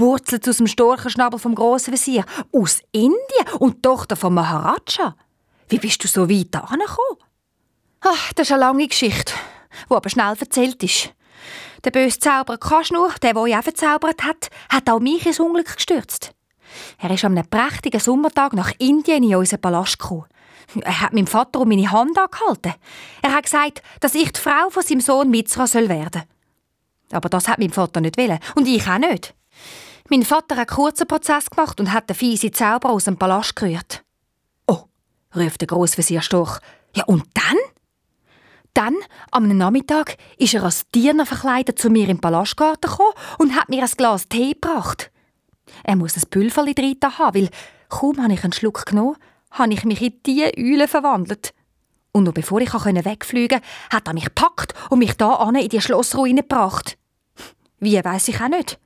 Burzelt 0.00 0.48
aus 0.48 0.56
dem 0.56 0.66
Storchenschnabel 0.66 1.38
vom 1.38 1.54
grossen 1.54 1.92
Visier. 1.92 2.24
Aus 2.52 2.80
Indien 2.90 3.18
und 3.58 3.82
Tochter 3.82 4.16
vom 4.16 4.32
Maharaja. 4.32 5.14
Wie 5.68 5.78
bist 5.78 6.02
du 6.02 6.08
so 6.08 6.26
weit 6.26 6.56
angekommen? 6.56 7.18
Ach, 8.00 8.32
das 8.32 8.46
ist 8.46 8.52
eine 8.52 8.60
lange 8.60 8.88
Geschichte, 8.88 9.34
die 9.90 9.94
aber 9.94 10.08
schnell 10.08 10.34
erzählt 10.40 10.82
ist. 10.82 11.12
Der 11.84 11.90
böse 11.90 12.18
Zauberer 12.18 12.56
Kaschnur, 12.56 13.12
der, 13.20 13.34
der 13.34 13.42
auch 13.42 13.62
verzaubert 13.62 14.24
hat, 14.24 14.48
hat 14.70 14.88
auch 14.88 15.00
mich 15.00 15.26
ins 15.26 15.38
Unglück 15.38 15.76
gestürzt. 15.76 16.32
Er 16.96 17.10
ist 17.10 17.26
an 17.26 17.36
einem 17.36 17.50
prächtigen 17.50 18.00
Sommertag 18.00 18.54
nach 18.54 18.72
Indien 18.78 19.22
in 19.22 19.36
unseren 19.36 19.60
Palast 19.60 19.98
gekommen. 19.98 20.24
Er 20.80 21.02
hat 21.02 21.12
meinem 21.12 21.26
Vater 21.26 21.60
um 21.60 21.68
meine 21.68 21.90
Hand 21.90 22.16
angehalten. 22.16 22.72
Er 23.20 23.34
hat 23.34 23.44
gesagt, 23.44 23.82
dass 24.00 24.14
ich 24.14 24.32
die 24.32 24.40
Frau 24.40 24.70
von 24.70 24.82
seinem 24.82 25.02
Sohn 25.02 25.30
soll 25.44 25.90
werden. 25.90 26.22
Aber 27.12 27.28
das 27.28 27.48
hat 27.48 27.58
mein 27.58 27.68
Vater 27.68 28.00
nicht 28.00 28.16
wollen. 28.16 28.38
Und 28.54 28.66
ich 28.66 28.88
auch 28.88 28.96
nicht. 28.96 29.34
Mein 30.12 30.24
Vater 30.24 30.56
hat 30.56 30.68
einen 30.68 30.76
kurzen 30.76 31.06
Prozess 31.06 31.48
gemacht 31.48 31.78
und 31.78 31.92
hat 31.92 32.10
den 32.10 32.16
fiese 32.16 32.50
Zauber 32.50 32.90
aus 32.90 33.04
dem 33.04 33.16
Palast 33.16 33.54
gerührt. 33.54 34.02
Oh, 34.66 34.86
ruft 35.36 35.60
der 35.60 35.68
Grossvezier 35.68 36.20
Storch. 36.20 36.58
Ja, 36.96 37.04
und 37.04 37.22
dann? 37.34 37.56
Dann, 38.74 38.96
am 39.30 39.56
Nachmittag, 39.56 40.16
ist 40.36 40.54
er 40.54 40.64
als 40.64 40.88
Diener 40.88 41.26
verkleidet 41.26 41.78
zu 41.78 41.90
mir 41.90 42.08
im 42.08 42.20
Palastgarten 42.20 42.90
gekommen 42.90 43.12
und 43.38 43.54
hat 43.54 43.68
mir 43.68 43.84
ein 43.84 43.90
Glas 43.96 44.26
Tee 44.28 44.54
gebracht. 44.54 45.12
Er 45.84 45.94
muss 45.94 46.16
ein 46.16 46.28
Pülverli 46.28 46.74
drin 46.74 46.96
haben, 47.16 47.42
weil 47.42 47.50
kaum 47.88 48.20
habe 48.20 48.32
ich 48.32 48.42
einen 48.42 48.52
Schluck 48.52 48.86
genommen, 48.86 49.16
habe 49.52 49.72
ich 49.72 49.84
mich 49.84 50.02
in 50.02 50.20
diese 50.26 50.50
Eule 50.58 50.88
verwandelt. 50.88 51.54
Und 52.10 52.24
noch 52.24 52.34
bevor 52.34 52.60
ich 52.60 52.74
wegfliegen 52.74 53.60
konnte, 53.60 53.94
hat 53.94 54.08
er 54.08 54.14
mich 54.14 54.24
gepackt 54.24 54.74
und 54.90 54.98
mich 54.98 55.16
da 55.16 55.48
in 55.50 55.68
die 55.68 55.80
Schlossruine 55.80 56.42
gebracht. 56.42 56.98
Wie 57.78 58.02
weiß 58.02 58.26
ich 58.26 58.40
auch 58.40 58.48
nicht. 58.48 58.80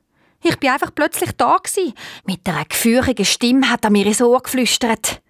Ich 0.47 0.59
bin 0.59 0.71
einfach 0.71 0.95
plötzlich 0.95 1.33
da 1.33 1.57
gsi. 1.57 1.95
Mit 2.27 2.47
einer 2.47 2.67
geführigen 2.67 3.25
Stimme 3.25 3.71
hat 3.71 3.85
er 3.85 3.91
mir 3.91 4.05
ins 4.05 4.21
Ohr 4.21 4.43
geflüstert. 4.43 5.23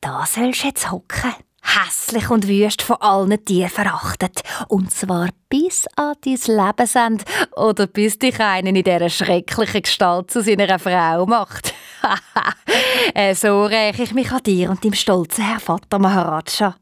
Da 0.00 0.26
sollst 0.26 0.64
du 0.64 0.66
jetzt 0.66 0.90
hocken. 0.90 1.32
Hässlich 1.62 2.28
und 2.28 2.48
wüst 2.48 2.82
von 2.82 2.96
allen 2.96 3.44
Tieren 3.44 3.70
verachtet. 3.70 4.42
Und 4.66 4.90
zwar 4.90 5.28
bis 5.48 5.86
an 5.94 6.14
dein 6.24 6.34
Lebensende 6.34 7.24
oder 7.54 7.86
bis 7.86 8.18
dich 8.18 8.40
einen 8.40 8.74
in 8.74 8.82
dieser 8.82 9.08
schrecklichen 9.08 9.82
Gestalt 9.82 10.32
zu 10.32 10.42
seiner 10.42 10.78
Frau 10.78 11.24
macht. 11.26 11.72
Äh, 13.14 13.34
so 13.34 13.64
räche 13.64 14.04
ich 14.04 14.14
mich 14.14 14.32
an 14.32 14.42
dir 14.42 14.70
und 14.70 14.84
deinem 14.84 14.94
stolzen 14.94 15.44
Herr 15.44 15.60
Vater 15.60 15.98
Maharaja. 15.98 16.74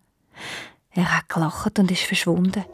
Er 0.93 1.17
hat 1.17 1.29
gelacht 1.29 1.79
und 1.79 1.91
ist 1.91 2.03
verschwunden. 2.03 2.65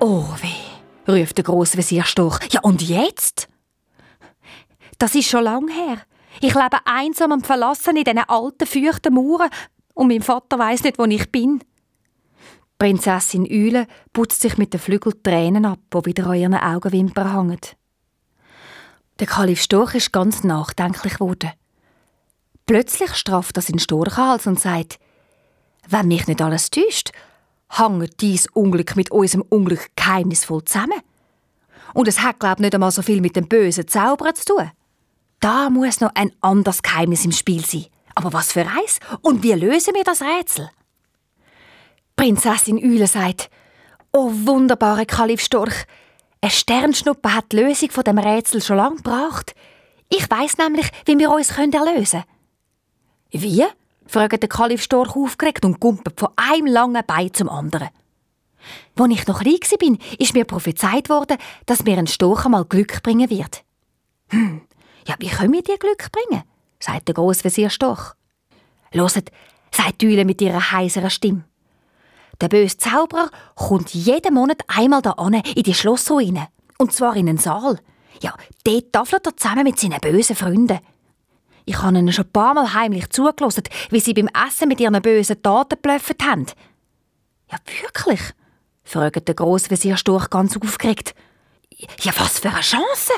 Oh 0.00 0.24
weh, 0.40 1.12
ruft 1.12 1.36
der 1.38 1.44
Grossvezier 1.44 2.04
Storch. 2.04 2.38
Ja, 2.52 2.60
und 2.60 2.82
jetzt? 2.82 3.48
Das 4.98 5.16
ist 5.16 5.28
schon 5.28 5.42
lang 5.42 5.68
her. 5.68 5.98
Ich 6.40 6.54
lebe 6.54 6.78
einsam 6.84 7.32
und 7.32 7.46
verlassen 7.46 7.96
in 7.96 8.04
diesen 8.04 8.18
alten, 8.18 8.66
feuchten 8.66 9.14
Mauern 9.14 9.50
und 9.94 10.08
mein 10.08 10.22
Vater 10.22 10.56
weiß 10.58 10.84
nicht, 10.84 10.98
wo 10.98 11.04
ich 11.04 11.30
bin. 11.32 11.64
Prinzessin 12.78 13.44
Eule 13.50 13.88
putzt 14.12 14.40
sich 14.40 14.56
mit 14.56 14.72
den 14.72 14.78
Flügeln 14.78 15.20
Tränen 15.20 15.64
ab, 15.64 15.80
die 15.92 16.06
wieder 16.06 16.26
an 16.26 16.36
ihren 16.36 16.54
Augenwimpern 16.54 17.34
hängen. 17.34 17.60
Der 19.18 19.26
Kalif 19.26 19.60
Storch 19.60 19.96
ist 19.96 20.12
ganz 20.12 20.44
nachdenklich 20.44 21.14
geworden. 21.14 21.50
Plötzlich 22.66 23.14
straft 23.14 23.56
er 23.56 23.62
seinen 23.62 23.80
Storchhals 23.80 24.46
und 24.46 24.60
sagt, 24.60 25.00
wenn 25.88 26.06
mich 26.06 26.28
nicht 26.28 26.40
alles 26.40 26.70
täuscht, 26.70 27.10
hängt 27.70 28.20
dies 28.20 28.46
Unglück 28.52 28.96
mit 28.96 29.10
unserem 29.10 29.44
Unglück 29.48 29.88
geheimnisvoll 29.96 30.64
zusammen. 30.64 31.00
Und 31.94 32.08
es 32.08 32.20
hat, 32.20 32.40
glaube 32.40 32.56
ich, 32.56 32.60
nicht 32.60 32.74
einmal 32.74 32.90
so 32.90 33.02
viel 33.02 33.20
mit 33.20 33.36
dem 33.36 33.48
bösen 33.48 33.88
Zauberer 33.88 34.34
zu 34.34 34.44
tun. 34.44 34.70
Da 35.40 35.70
muss 35.70 36.00
noch 36.00 36.10
ein 36.14 36.32
anderes 36.40 36.82
Geheimnis 36.82 37.24
im 37.24 37.32
Spiel 37.32 37.64
sein. 37.64 37.86
Aber 38.14 38.32
was 38.32 38.52
für 38.52 38.66
eins? 38.66 38.98
Und 39.22 39.42
wie 39.42 39.52
lösen 39.52 39.94
wir 39.94 40.04
das 40.04 40.22
Rätsel? 40.22 40.70
Prinzessin 42.16 42.78
Eule 42.78 43.06
sagt, 43.06 43.48
Oh 44.12 44.30
wunderbare 44.32 45.06
Kalif 45.06 45.40
Storch, 45.40 45.84
eine 46.40 46.50
Sternschnuppe 46.50 47.34
hat 47.34 47.52
die 47.52 47.56
Lösung 47.56 47.90
von 47.90 48.04
dem 48.04 48.18
Rätsel 48.18 48.62
schon 48.62 48.76
lange 48.76 48.96
gebracht. 48.96 49.54
Ich 50.08 50.28
weiß 50.28 50.58
nämlich, 50.58 50.88
wie 51.04 51.18
wir 51.18 51.30
uns 51.30 51.50
erlösen 51.50 52.22
können. 52.22 52.24
Wie? 53.30 53.64
Fragt 54.08 54.42
der 54.42 54.48
Kalif 54.48 54.82
Storch 54.82 55.14
aufgeregt 55.14 55.64
und 55.64 55.78
gumpelt 55.78 56.18
von 56.18 56.30
einem 56.36 56.66
langen 56.66 57.02
Bein 57.06 57.32
zum 57.32 57.48
anderen. 57.48 57.88
Als 58.98 59.12
ich 59.12 59.26
noch 59.26 59.40
klein 59.40 59.54
war, 59.54 59.98
ist 60.18 60.34
mir 60.34 60.44
prophezeit 60.44 61.08
worden, 61.08 61.38
dass 61.66 61.84
mir 61.84 61.96
ein 61.96 62.06
Storch 62.08 62.44
einmal 62.44 62.64
Glück 62.64 63.02
bringen 63.02 63.30
wird. 63.30 63.62
Hm, 64.30 64.62
Ja, 65.06 65.14
wie 65.20 65.28
können 65.28 65.52
wir 65.52 65.62
dir 65.62 65.78
Glück 65.78 66.10
bringen? 66.10 66.42
sagt 66.80 67.08
der 67.08 67.14
Grossvezier 67.14 67.70
Storch. 67.70 68.14
Loset, 68.92 69.30
sagt 69.70 70.00
die 70.00 70.08
Eule 70.08 70.24
mit 70.24 70.40
ihrer 70.40 70.72
heiseren 70.72 71.10
Stimme. 71.10 71.44
Der 72.40 72.48
böse 72.48 72.76
Zauberer 72.76 73.30
kommt 73.54 73.94
jeden 73.94 74.34
Monat 74.34 74.62
einmal 74.68 75.02
da 75.02 75.14
in 75.54 75.62
die 75.62 75.74
Schlossruine. 75.74 76.48
Und 76.78 76.92
zwar 76.92 77.16
in 77.16 77.28
einen 77.28 77.38
Saal. 77.38 77.78
Ja, 78.22 78.34
dort 78.64 78.92
tafelt 78.92 79.26
er 79.26 79.36
zusammen 79.36 79.64
mit 79.64 79.78
seinen 79.78 80.00
bösen 80.00 80.36
Freunden. 80.36 80.78
Ich 81.68 81.82
habe 81.82 81.98
ihnen 81.98 82.10
schon 82.14 82.24
ein 82.24 82.32
paar 82.32 82.54
Mal 82.54 82.72
heimlich 82.72 83.10
zugelassen, 83.10 83.64
wie 83.90 84.00
sie 84.00 84.14
beim 84.14 84.30
Essen 84.46 84.68
mit 84.68 84.80
ihren 84.80 85.02
bösen 85.02 85.42
Taten 85.42 85.78
blöffet 85.82 86.22
haben. 86.24 86.46
Ja, 87.52 87.58
wirklich? 87.82 88.20
fragt 88.84 89.28
der 89.28 89.34
Grossvezier 89.34 89.98
Storch 89.98 90.30
ganz 90.30 90.56
aufgeregt. 90.56 91.14
Ja, 92.00 92.12
was 92.16 92.38
für 92.38 92.48
eine 92.48 92.60
Chance! 92.60 93.12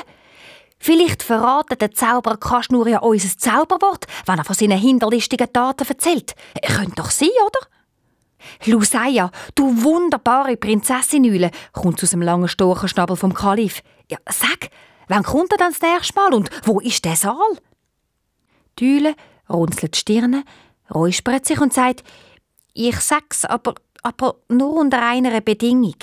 Vielleicht 0.79 1.23
verratet 1.23 1.79
der 1.79 1.91
Zauberer 1.91 2.35
Kaschnur 2.35 2.89
ja 2.89 2.99
unser 2.99 3.37
Zauberwort, 3.37 4.05
wenn 4.25 4.39
er 4.39 4.43
von 4.43 4.55
seinen 4.55 4.77
hinterlistigen 4.77 5.53
Taten 5.53 5.87
erzählt. 5.87 6.33
Könnte 6.75 6.95
doch 6.95 7.09
sein, 7.09 7.29
oder? 7.45 7.59
Lucia, 8.65 9.31
du 9.55 9.81
wunderbare 9.81 10.57
Prinzessin 10.57 11.23
Eule, 11.23 11.51
kommt 11.71 12.03
aus 12.03 12.09
dem 12.09 12.21
langen 12.21 12.49
Storchenschnabel 12.49 13.15
vom 13.15 13.33
Kalif. 13.33 13.81
Ja, 14.09 14.17
sag, 14.29 14.71
wann 15.07 15.23
kommt 15.23 15.53
er 15.53 15.57
dann 15.57 15.71
das 15.71 15.81
nächste 15.81 16.15
Mal 16.15 16.33
und 16.33 16.49
wo 16.65 16.81
ist 16.81 17.05
der 17.05 17.15
Saal? 17.15 17.57
Die 18.79 18.97
Eule 18.97 19.15
runzelt 19.49 19.95
die 19.95 19.99
Stirne, 19.99 20.43
räuspert 20.93 21.45
sich 21.45 21.59
und 21.59 21.73
sagt, 21.73 22.03
ich 22.73 22.99
sag's, 22.99 23.45
aber, 23.45 23.75
aber 24.03 24.35
nur 24.49 24.73
unter 24.77 25.01
einer 25.05 25.41
Bedingung. 25.41 25.95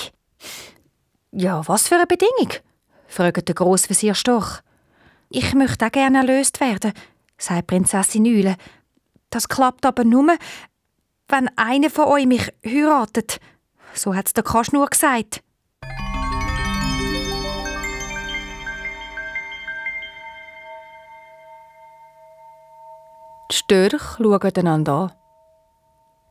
Ja, 1.33 1.67
was 1.67 1.89
für 1.89 1.97
eine 1.97 2.07
Bedingung? 2.07 2.53
fragt 3.07 3.49
der 3.49 3.55
Grossvezier 3.55 4.15
Storch. 4.15 4.61
Ich 5.31 5.55
möchte 5.55 5.87
auch 5.87 5.93
gerne 5.93 6.19
erlöst 6.19 6.61
werden, 6.61 6.93
sagt 7.37 7.67
Prinzessin 7.67 8.27
Eule. 8.27 8.57
Das 9.31 9.49
klappt 9.49 9.85
aber 9.85 10.05
nur, 10.05 10.37
wenn 11.29 11.51
einer 11.57 11.91
von 11.91 12.07
euch 12.07 12.27
mich 12.27 12.53
heiratet. 12.65 13.41
So 13.93 14.15
hat's 14.15 14.33
der 14.33 14.45
Kaschnur 14.45 14.87
gesagt. 14.87 15.43
Die 23.51 23.57
Störche 23.57 23.99
schauen 23.99 24.57
einander 24.57 24.93
an. 24.93 25.13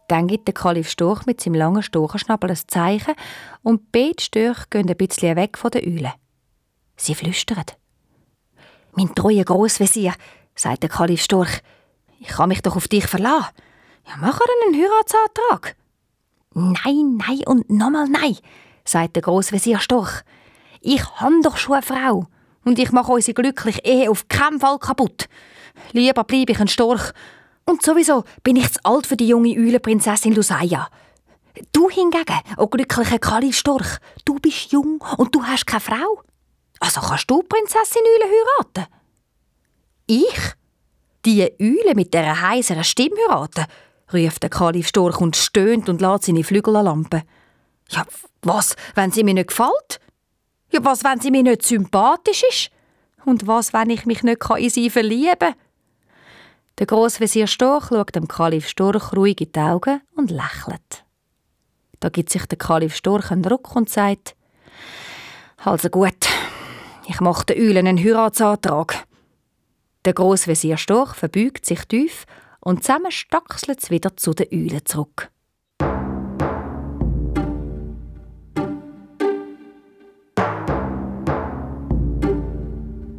Dann 0.07 0.27
gibt 0.27 0.47
der 0.47 0.53
Kalif 0.53 0.89
Storch 0.89 1.25
mit 1.25 1.41
seinem 1.41 1.55
langen 1.55 1.81
Storchenschnabel 1.81 2.51
ein 2.51 2.59
Zeichen 2.67 3.15
und 3.63 3.91
beide 3.91 4.21
Störche 4.21 4.65
gehen 4.69 4.89
ein 4.89 4.95
bisschen 4.95 5.35
weg 5.35 5.57
von 5.57 5.71
der 5.71 5.83
Eule. 5.83 6.13
Sie 6.95 7.15
flüstern. 7.15 7.65
Mein 8.93 9.13
treuer 9.15 9.43
Grossvezier, 9.43 10.13
sagt 10.55 10.83
der 10.83 10.89
Kalif 10.89 11.23
Storch, 11.23 11.61
ich 12.19 12.27
kann 12.29 12.49
mich 12.49 12.61
doch 12.61 12.75
auf 12.75 12.87
dich 12.87 13.05
verlassen. 13.05 13.49
Ja, 14.07 14.13
mach 14.19 14.39
einen 14.39 14.79
Heiratsantrag. 14.79 15.75
Nein, 16.53 17.17
nein 17.17 17.41
und 17.45 17.69
nochmal 17.69 18.07
nein, 18.07 18.37
sagt 18.85 19.15
der 19.15 19.23
Grossvezier 19.23 19.79
Storch. 19.79 20.21
Ich 20.81 21.03
han 21.19 21.41
doch 21.41 21.57
schon 21.57 21.73
eine 21.73 21.81
Frau 21.81 22.27
und 22.63 22.79
ich 22.79 22.91
mache 22.91 23.11
unsere 23.11 23.33
glückliche 23.33 23.81
Ehe 23.83 24.09
auf 24.09 24.27
keinen 24.27 24.59
Fall 24.59 24.79
kaputt. 24.79 25.27
Lieber 25.91 26.23
bleibe 26.23 26.51
ich 26.51 26.59
ein 26.59 26.67
Storch. 26.67 27.11
Und 27.65 27.83
sowieso 27.83 28.23
bin 28.43 28.55
ich 28.55 28.71
zu 28.71 28.79
alt 28.83 29.07
für 29.07 29.17
die 29.17 29.27
junge 29.27 29.49
Eulenprinzessin 29.49 30.33
Lusaia. 30.33 30.89
Du 31.71 31.89
hingegen, 31.89 32.39
o 32.57 32.63
oh 32.63 32.67
glücklicher 32.67 33.19
Kalif 33.19 33.57
Storch, 33.57 33.97
du 34.25 34.35
bist 34.35 34.71
jung 34.71 35.03
und 35.17 35.33
du 35.33 35.43
hast 35.43 35.65
keine 35.65 35.81
Frau. 35.81 36.21
Also 36.79 37.01
kannst 37.01 37.29
du 37.29 37.41
Prinzessin 37.41 38.03
Eule 38.03 38.31
heiraten? 38.31 38.93
Ich? 40.05 40.53
Die 41.25 41.41
Eule 41.59 41.95
mit 41.95 42.13
der 42.13 42.41
heiseren 42.41 42.83
Stimme 42.83 43.15
heiraten? 43.27 43.65
ruft 44.13 44.43
der 44.43 44.49
Kalif 44.49 44.87
Storch 44.87 45.19
und 45.19 45.35
stöhnt 45.35 45.89
und 45.89 45.99
lässt 45.99 46.25
seine 46.25 46.43
Flügel 46.43 46.73
lampen. 46.73 47.23
Ja, 47.89 48.05
was, 48.41 48.75
wenn 48.95 49.11
sie 49.11 49.23
mir 49.23 49.33
nicht 49.33 49.49
gefällt? 49.49 49.99
Ja, 50.71 50.83
was, 50.83 51.03
wenn 51.03 51.19
sie 51.19 51.31
mir 51.31 51.43
nicht 51.43 51.63
sympathisch 51.63 52.43
ist? 52.49 52.69
Und 53.25 53.47
was, 53.47 53.73
wenn 53.73 53.89
ich 53.89 54.05
mich 54.05 54.23
nicht 54.23 54.41
in 54.57 54.69
sie 54.69 54.89
verlieben 54.89 55.37
kann? 55.39 55.55
Der 56.79 56.85
Grossvezier 56.85 57.47
Storch 57.47 57.87
schaut 57.87 58.15
dem 58.15 58.27
Kalif 58.27 58.67
Storch 58.67 59.11
ruhig 59.15 59.41
in 59.41 59.51
die 59.51 59.59
Augen 59.59 59.99
und 60.15 60.29
lächelt. 60.29 61.05
Da 61.99 62.09
gibt 62.09 62.29
sich 62.29 62.45
der 62.45 62.59
Kalif 62.59 62.95
Storch 62.95 63.31
einen 63.31 63.43
Ruck 63.45 63.75
und 63.75 63.89
sagt, 63.89 64.35
also 65.57 65.89
gut, 65.89 66.27
ich 67.07 67.19
mache 67.19 67.47
den 67.47 67.57
Eulen 67.59 67.87
einen 67.87 67.97
Heiratsantrag. 67.97 69.07
Der 70.05 70.13
Grossvezier 70.13 70.77
Storch 70.77 71.15
verbeugt 71.15 71.65
sich 71.65 71.83
tief 71.85 72.27
und 72.59 72.83
zusammen 72.83 73.11
stachselt 73.11 73.81
es 73.81 73.89
wieder 73.89 74.15
zu 74.15 74.35
den 74.35 74.47
Eulen 74.51 74.85
zurück. 74.85 75.31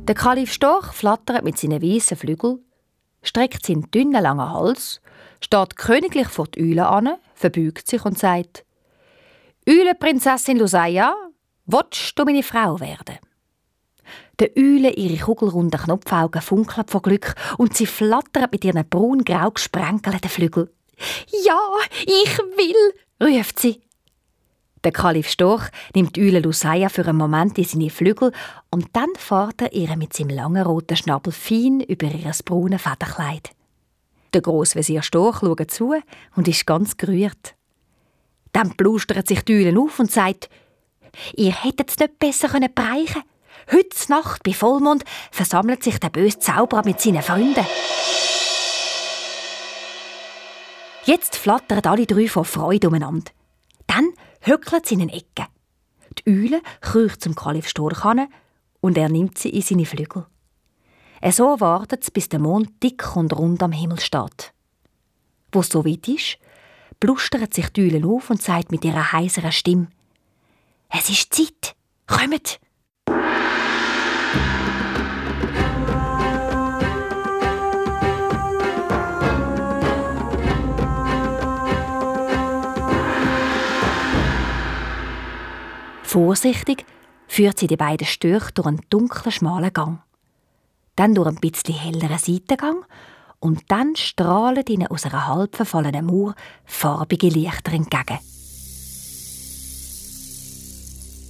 Der 0.07 0.15
Kalif 0.15 0.53
Storch 0.53 0.93
flattert 0.93 1.43
mit 1.43 1.59
seinen 1.59 1.83
weißen 1.83 2.17
Flügeln, 2.17 2.61
streckt 3.23 3.67
seinen 3.67 3.91
dünnen 3.91 4.23
langen 4.23 4.53
Hals, 4.53 5.01
steht 5.41 5.77
königlich 5.77 6.29
vor 6.29 6.47
die 6.47 6.63
Eule 6.63 6.89
an, 6.89 7.17
verbeugt 7.35 7.89
sich 7.89 8.05
und 8.05 8.19
sagt: 8.19 8.65
Eulenprinzessin 9.69 10.59
Lusaia, 10.59 11.15
willst 11.67 12.19
du 12.19 12.25
meine 12.25 12.43
Frau 12.43 12.81
werden? 12.81 13.19
Der 14.39 14.51
Eule 14.57 14.93
ihre 14.93 15.23
kugelrunden 15.23 15.81
Knopfaugen 15.81 16.41
funkeln 16.41 16.87
vor 16.87 17.03
Glück 17.03 17.35
und 17.59 17.77
sie 17.77 17.87
flattert 17.87 18.53
mit 18.53 18.65
ihren 18.65 18.89
braun-grau 18.89 19.51
gesprenkelten 19.51 20.31
Flügeln. 20.31 20.71
Ja, 21.45 21.59
ich 22.03 22.39
will, 22.39 22.95
ruft 23.21 23.59
sie. 23.59 23.83
Der 24.89 24.95
Kalif 24.95 25.29
Storch 25.29 25.69
nimmt 25.95 26.17
die 26.17 26.23
Eule 26.23 26.41
Lusaia 26.41 26.89
für 26.89 27.07
einen 27.07 27.19
Moment 27.19 27.59
in 27.59 27.65
seine 27.65 27.91
Flügel 27.91 28.33
und 28.71 28.87
dann 28.95 29.11
fährt 29.19 29.61
er 29.61 29.75
ihr 29.75 29.95
mit 29.99 30.15
seinem 30.15 30.35
langen 30.35 30.65
roten 30.65 30.97
Schnabel 30.97 31.31
fein 31.31 31.83
über 31.83 32.07
ihr 32.07 32.33
braunes 32.43 32.81
Federkleid. 32.81 33.51
Der 34.33 34.41
Grossvezier 34.41 35.03
Storch 35.03 35.41
schaut 35.41 35.71
zu 35.71 35.95
und 36.37 36.49
ist 36.49 36.67
ganz 36.67 36.97
gerührt. 36.97 37.55
Dann 38.53 38.79
plustert 38.79 39.29
sich 39.29 39.43
die 39.43 39.67
Eule 39.67 39.79
auf 39.79 39.99
und 40.01 40.11
sagt, 40.11 40.49
ihr 41.37 41.53
hättet 41.53 41.91
es 41.91 41.99
nicht 41.99 42.19
besser 42.19 42.49
können 42.49 42.73
Heute 43.71 43.91
Nacht 44.09 44.43
bei 44.43 44.55
Vollmond 44.55 45.05
versammelt 45.31 45.83
sich 45.83 46.01
der 46.01 46.09
böse 46.09 46.39
Zauberer 46.39 46.87
mit 46.87 46.99
seinen 46.99 47.21
Freunden. 47.21 47.67
Jetzt 51.05 51.37
flattern 51.37 51.85
alle 51.85 52.07
drei 52.07 52.27
vor 52.27 52.47
Freude 52.47 52.89
umeinander. 52.89 53.31
Dann 53.87 54.13
hückelt 54.41 54.87
sie 54.87 54.95
in 54.95 55.03
eine 55.03 55.13
Ecke. 55.13 55.47
Die 56.19 56.31
Eule 56.31 56.63
kriecht 56.81 57.23
zum 57.23 57.35
Kalif 57.35 57.69
Storch 57.69 58.05
und 58.81 58.99
er 58.99 59.09
nimmt 59.09 59.39
sie 59.39 59.51
in 59.51 59.63
seine 59.63 59.87
Flügel. 59.87 60.27
So 61.31 61.61
wartet 61.61 62.03
es, 62.03 62.11
bis 62.11 62.29
der 62.29 62.39
Mond 62.39 62.83
dick 62.83 63.17
und 63.17 63.37
rund 63.37 63.63
am 63.63 63.73
Himmel 63.73 64.01
steht. 64.01 64.53
Wo 65.53 65.63
so 65.63 65.85
weit 65.85 66.07
ist, 66.09 66.39
blustert 67.01 67.55
sich 67.55 67.69
die 67.71 67.93
Eule 67.93 68.07
auf 68.07 68.31
und 68.31 68.43
sagt 68.43 68.71
mit 68.71 68.85
ihrer 68.85 69.13
heiseren 69.13 69.53
Stimme: 69.53 69.89
Es 70.89 71.09
ist 71.11 71.35
Zeit, 71.35 71.75
kommt! 72.07 72.61
Vorsichtig 86.19 86.85
führt 87.29 87.61
sie 87.61 87.69
die 87.69 87.77
beiden 87.77 88.05
Störche 88.05 88.51
durch 88.53 88.67
einen 88.67 88.81
dunklen, 88.91 89.31
schmalen 89.31 89.73
Gang. 89.73 90.01
Dann 90.97 91.15
durch 91.15 91.29
einen 91.29 91.39
bisschen 91.39 91.77
helleren 91.77 92.19
Seitengang 92.19 92.85
und 93.39 93.63
dann 93.69 93.95
strahlen 93.95 94.65
ihnen 94.69 94.89
aus 94.89 95.05
einer 95.05 95.29
halb 95.29 95.55
verfallenen 95.55 96.07
Mauer 96.07 96.35
farbige 96.65 97.29
Lichter 97.29 97.73
entgegen. 97.73 98.19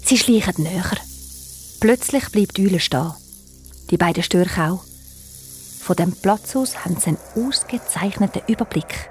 Sie 0.07 0.17
schleichen 0.17 0.65
näher. 0.65 0.97
Plötzlich 1.81 2.31
bleibt 2.31 2.59
Eule 2.59 2.81
stehen. 2.81 3.13
Die 3.91 3.99
beiden 3.99 4.23
Störche 4.23 4.71
auch. 4.73 4.85
Von 5.81 5.97
dem 5.97 6.13
Platz 6.13 6.57
aus 6.57 6.87
haben 6.87 6.97
sie 6.97 7.09
einen 7.09 7.19
ausgezeichneten 7.37 8.41
Überblick. 8.47 9.11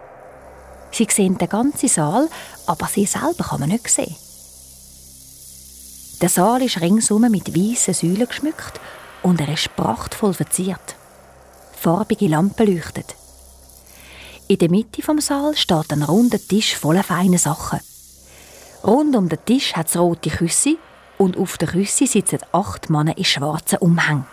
Sie 0.91 1.06
sehen 1.08 1.38
den 1.38 1.49
ganzen 1.49 1.88
Saal, 1.88 2.30
aber 2.66 2.88
sie 2.88 3.06
selber 3.06 3.43
kann 3.43 3.60
man 3.60 3.70
nicht 3.70 3.88
sehen. 3.88 4.16
Der 6.22 6.30
Saal 6.30 6.63
ist 6.63 6.82
ringsum 6.82 7.30
mit 7.30 7.55
weißen 7.55 7.93
Säulen 7.93 8.28
geschmückt 8.28 8.80
und 9.22 9.39
er 9.39 9.53
ist 9.53 9.76
prachtvoll 9.76 10.34
verziert. 10.34 10.95
Farbige 11.80 12.28
Lampen 12.28 12.74
leuchten. 12.74 13.03
In 14.47 14.57
der 14.57 14.70
Mitte 14.72 15.03
vom 15.03 15.20
Saal 15.20 15.55
steht 15.55 15.91
ein 15.91 16.01
runder 16.01 16.39
Tisch 16.39 16.76
voller 16.76 17.03
feiner 17.03 17.38
Sachen. 17.38 17.80
Rund 18.84 19.15
um 19.15 19.30
den 19.30 19.45
Tisch 19.45 19.76
hat 19.76 19.89
es 19.89 19.97
rote 19.97 20.32
Küsse 20.32 20.78
und 21.20 21.38
auf 21.38 21.57
der 21.59 21.68
Küsse 21.68 22.07
sitzen 22.07 22.39
acht 22.51 22.89
Männer 22.89 23.15
in 23.18 23.26
schwarzen 23.26 23.78
Umhängen. 23.78 24.26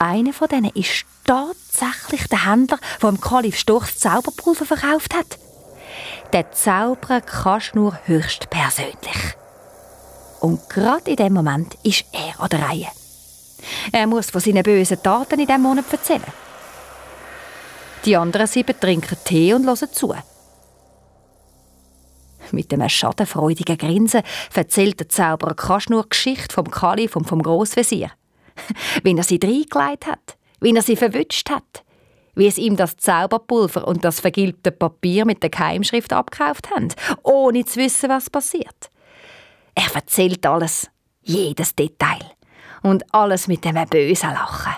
einer 0.00 0.32
von 0.32 0.48
denen 0.48 0.72
ist 0.74 1.04
tatsächlich 1.24 2.26
der 2.28 2.46
Händler, 2.46 2.78
der 3.00 3.08
im 3.08 3.20
Kalif 3.20 3.56
Storchs 3.56 3.98
Zauberpulver 3.98 4.64
verkauft 4.64 5.14
hat. 5.14 5.38
Der 6.32 6.50
Zauberer 6.50 7.20
kannst 7.20 7.76
nur 7.76 7.96
höchstpersönlich. 8.06 9.36
Und 10.42 10.68
gerade 10.68 11.08
in 11.08 11.16
dem 11.16 11.34
Moment 11.34 11.76
ist 11.84 12.04
er 12.10 12.40
an 12.40 12.48
der 12.48 12.62
Reihe. 12.62 12.88
Er 13.92 14.08
muss 14.08 14.30
von 14.30 14.40
seinen 14.40 14.64
bösen 14.64 15.00
Taten 15.00 15.38
in 15.38 15.46
diesem 15.46 15.62
Monat 15.62 15.84
erzählen. 15.90 16.32
Die 18.04 18.16
anderen 18.16 18.48
sieben 18.48 18.78
trinken 18.78 19.16
Tee 19.24 19.54
und 19.54 19.64
hören 19.66 19.92
zu. 19.92 20.12
Mit 22.50 22.72
einem 22.72 22.88
schadenfreudigen 22.88 23.78
Grinsen 23.78 24.22
erzählt 24.52 24.98
der 24.98 25.08
Zauberer 25.08 25.54
Kaschnur 25.54 26.08
Geschichte 26.08 26.52
vom 26.52 26.68
Kalif 26.68 27.14
und 27.14 27.28
vom 27.28 27.40
Grossvezier. 27.40 28.10
wie 29.04 29.16
er 29.16 29.22
sie 29.22 29.38
reingelegt 29.42 30.06
hat, 30.06 30.36
wie 30.60 30.74
er 30.74 30.82
sie 30.82 30.96
verwünscht 30.96 31.50
hat, 31.50 31.84
wie 32.34 32.48
es 32.48 32.58
ihm 32.58 32.76
das 32.76 32.96
Zauberpulver 32.96 33.86
und 33.86 34.04
das 34.04 34.18
vergilbte 34.18 34.72
Papier 34.72 35.24
mit 35.24 35.42
der 35.42 35.50
Keimschrift 35.50 36.12
abgekauft 36.12 36.68
haben, 36.74 36.88
ohne 37.22 37.64
zu 37.64 37.78
wissen, 37.78 38.10
was 38.10 38.28
passiert. 38.28 38.90
Er 39.74 39.94
erzählt 39.94 40.44
alles, 40.46 40.90
jedes 41.22 41.74
Detail 41.74 42.20
und 42.82 43.02
alles 43.14 43.48
mit 43.48 43.66
einem 43.66 43.88
bösen 43.88 44.30
Lachen. 44.30 44.74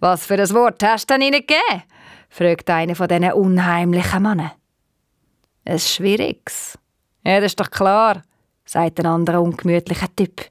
was 0.00 0.26
für 0.26 0.34
ein 0.34 0.50
Wort 0.50 0.82
hast 0.82 1.10
du 1.10 1.14
denn 1.14 1.22
ihnen 1.22 1.40
gegeben? 1.40 1.82
fragt 2.28 2.70
einer 2.70 2.94
von 2.94 3.08
diesen 3.08 3.32
unheimlichen 3.32 4.22
Männern. 4.22 4.52
Ein 5.64 5.78
schwieriges. 5.78 6.78
Ja, 7.24 7.40
das 7.40 7.52
ist 7.52 7.60
doch 7.60 7.70
klar, 7.70 8.22
sagt 8.64 9.00
ein 9.00 9.06
anderer 9.06 9.42
ungemütlicher 9.42 10.14
Typ. 10.14 10.46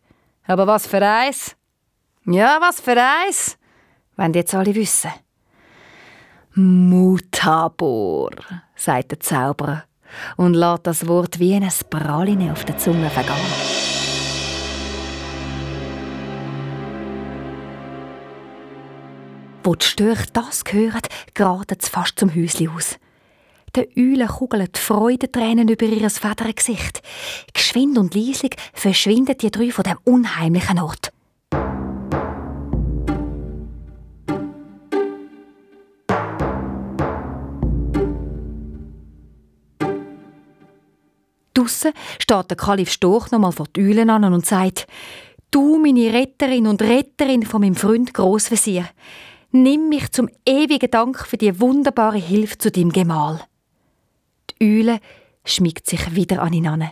Aber 0.45 0.67
was 0.67 0.88
für 0.88 1.01
eins? 1.01 1.55
Ja, 2.25 2.57
was 2.59 2.82
für 2.82 2.95
eins? 3.01 3.57
Wenn 4.15 4.34
jetzt 4.34 4.53
alle 4.53 4.73
wissen. 4.75 5.11
Mutabor, 6.53 8.32
sagt 8.75 9.11
der 9.11 9.19
Zauberer 9.19 9.84
und 10.36 10.53
lässt 10.53 10.88
das 10.88 11.08
Wort 11.08 11.39
wie 11.39 11.55
ein 11.55 11.70
Praline 11.89 12.51
auf 12.51 12.66
der 12.66 12.78
Zunge 12.78 13.10
vergehen. 13.10 13.36
Wo 19.64 19.76
die 19.76 19.86
Störche 19.86 20.28
das 20.32 20.64
hören, 20.70 21.01
geraten 21.34 21.78
sie 21.82 21.89
fast 21.89 22.18
zum 22.18 22.34
Häuschen 22.34 22.70
aus. 22.70 22.97
Der 23.76 23.86
Eule 23.97 24.28
kugeln 24.28 24.70
die 24.74 24.80
Freudentränen 24.80 25.68
über 25.68 25.86
ihr 25.86 26.10
Federgesicht. 26.10 27.01
Geschwind 27.53 27.97
und 27.97 28.16
leislich 28.16 28.55
verschwinden 28.74 29.38
die 29.38 29.51
drei 29.51 29.72
von 29.72 29.84
dem 29.84 29.97
unheimlichen 30.05 30.80
Ort. 30.80 31.12
Draussen 41.58 41.93
steht 42.20 42.49
der 42.51 42.58
Kalif 42.58 42.91
Storch 42.91 43.32
nochmal 43.32 43.51
vor 43.51 43.68
die 43.76 43.82
Eulen 43.82 44.10
an 44.10 44.32
und 44.32 44.45
sagt, 44.45 44.88
Du, 45.49 45.80
meine 45.80 46.14
Retterin 46.14 46.68
und 46.68 46.82
Retterin 46.82 47.43
von 47.43 47.62
meinem 47.62 47.76
Freund 47.76 48.14
Grossvezier, 48.14 48.86
nimm 49.51 49.89
mich 49.89 50.12
zum 50.12 50.30
ewigen 50.45 50.91
Dank 50.91 51.26
für 51.26 51.38
die 51.38 51.60
wunderbare 51.60 52.18
Hilfe 52.18 52.58
zu 52.58 52.70
deinem 52.70 52.91
Gemahl. 52.91 53.41
Die 54.51 54.82
Eule 54.82 54.99
schmiegt 55.45 55.88
sich 55.88 56.14
wieder 56.14 56.41
an 56.41 56.53
ihn 56.53 56.68
an. 56.68 56.91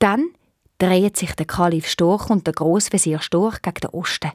Dann 0.00 0.30
drehen 0.78 1.14
sich 1.14 1.32
der 1.34 1.46
Kalif 1.46 1.86
Storch 1.86 2.30
und 2.30 2.46
der 2.46 2.54
Grossvezier 2.54 3.20
Storch 3.20 3.62
gegen 3.62 3.80
den 3.80 3.90
Osten. 3.90 4.32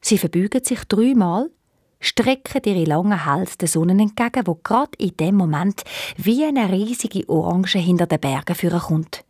Sie 0.00 0.18
verbeugen 0.18 0.64
sich 0.64 0.82
dreimal 0.86 1.50
strecken 2.00 2.62
ihre 2.64 2.84
langen 2.84 3.24
Hälse 3.24 3.58
der 3.58 3.68
Sonne 3.68 3.92
entgegen, 3.92 4.46
wo 4.46 4.54
gerade 4.56 4.92
in 4.98 5.16
dem 5.16 5.36
Moment 5.36 5.82
wie 6.16 6.44
eine 6.44 6.70
riesige 6.70 7.28
Orange 7.28 7.78
hinter 7.78 8.06
den 8.06 8.20
Bergen 8.20 8.54
führen 8.54 8.80
kommt. 8.80 9.24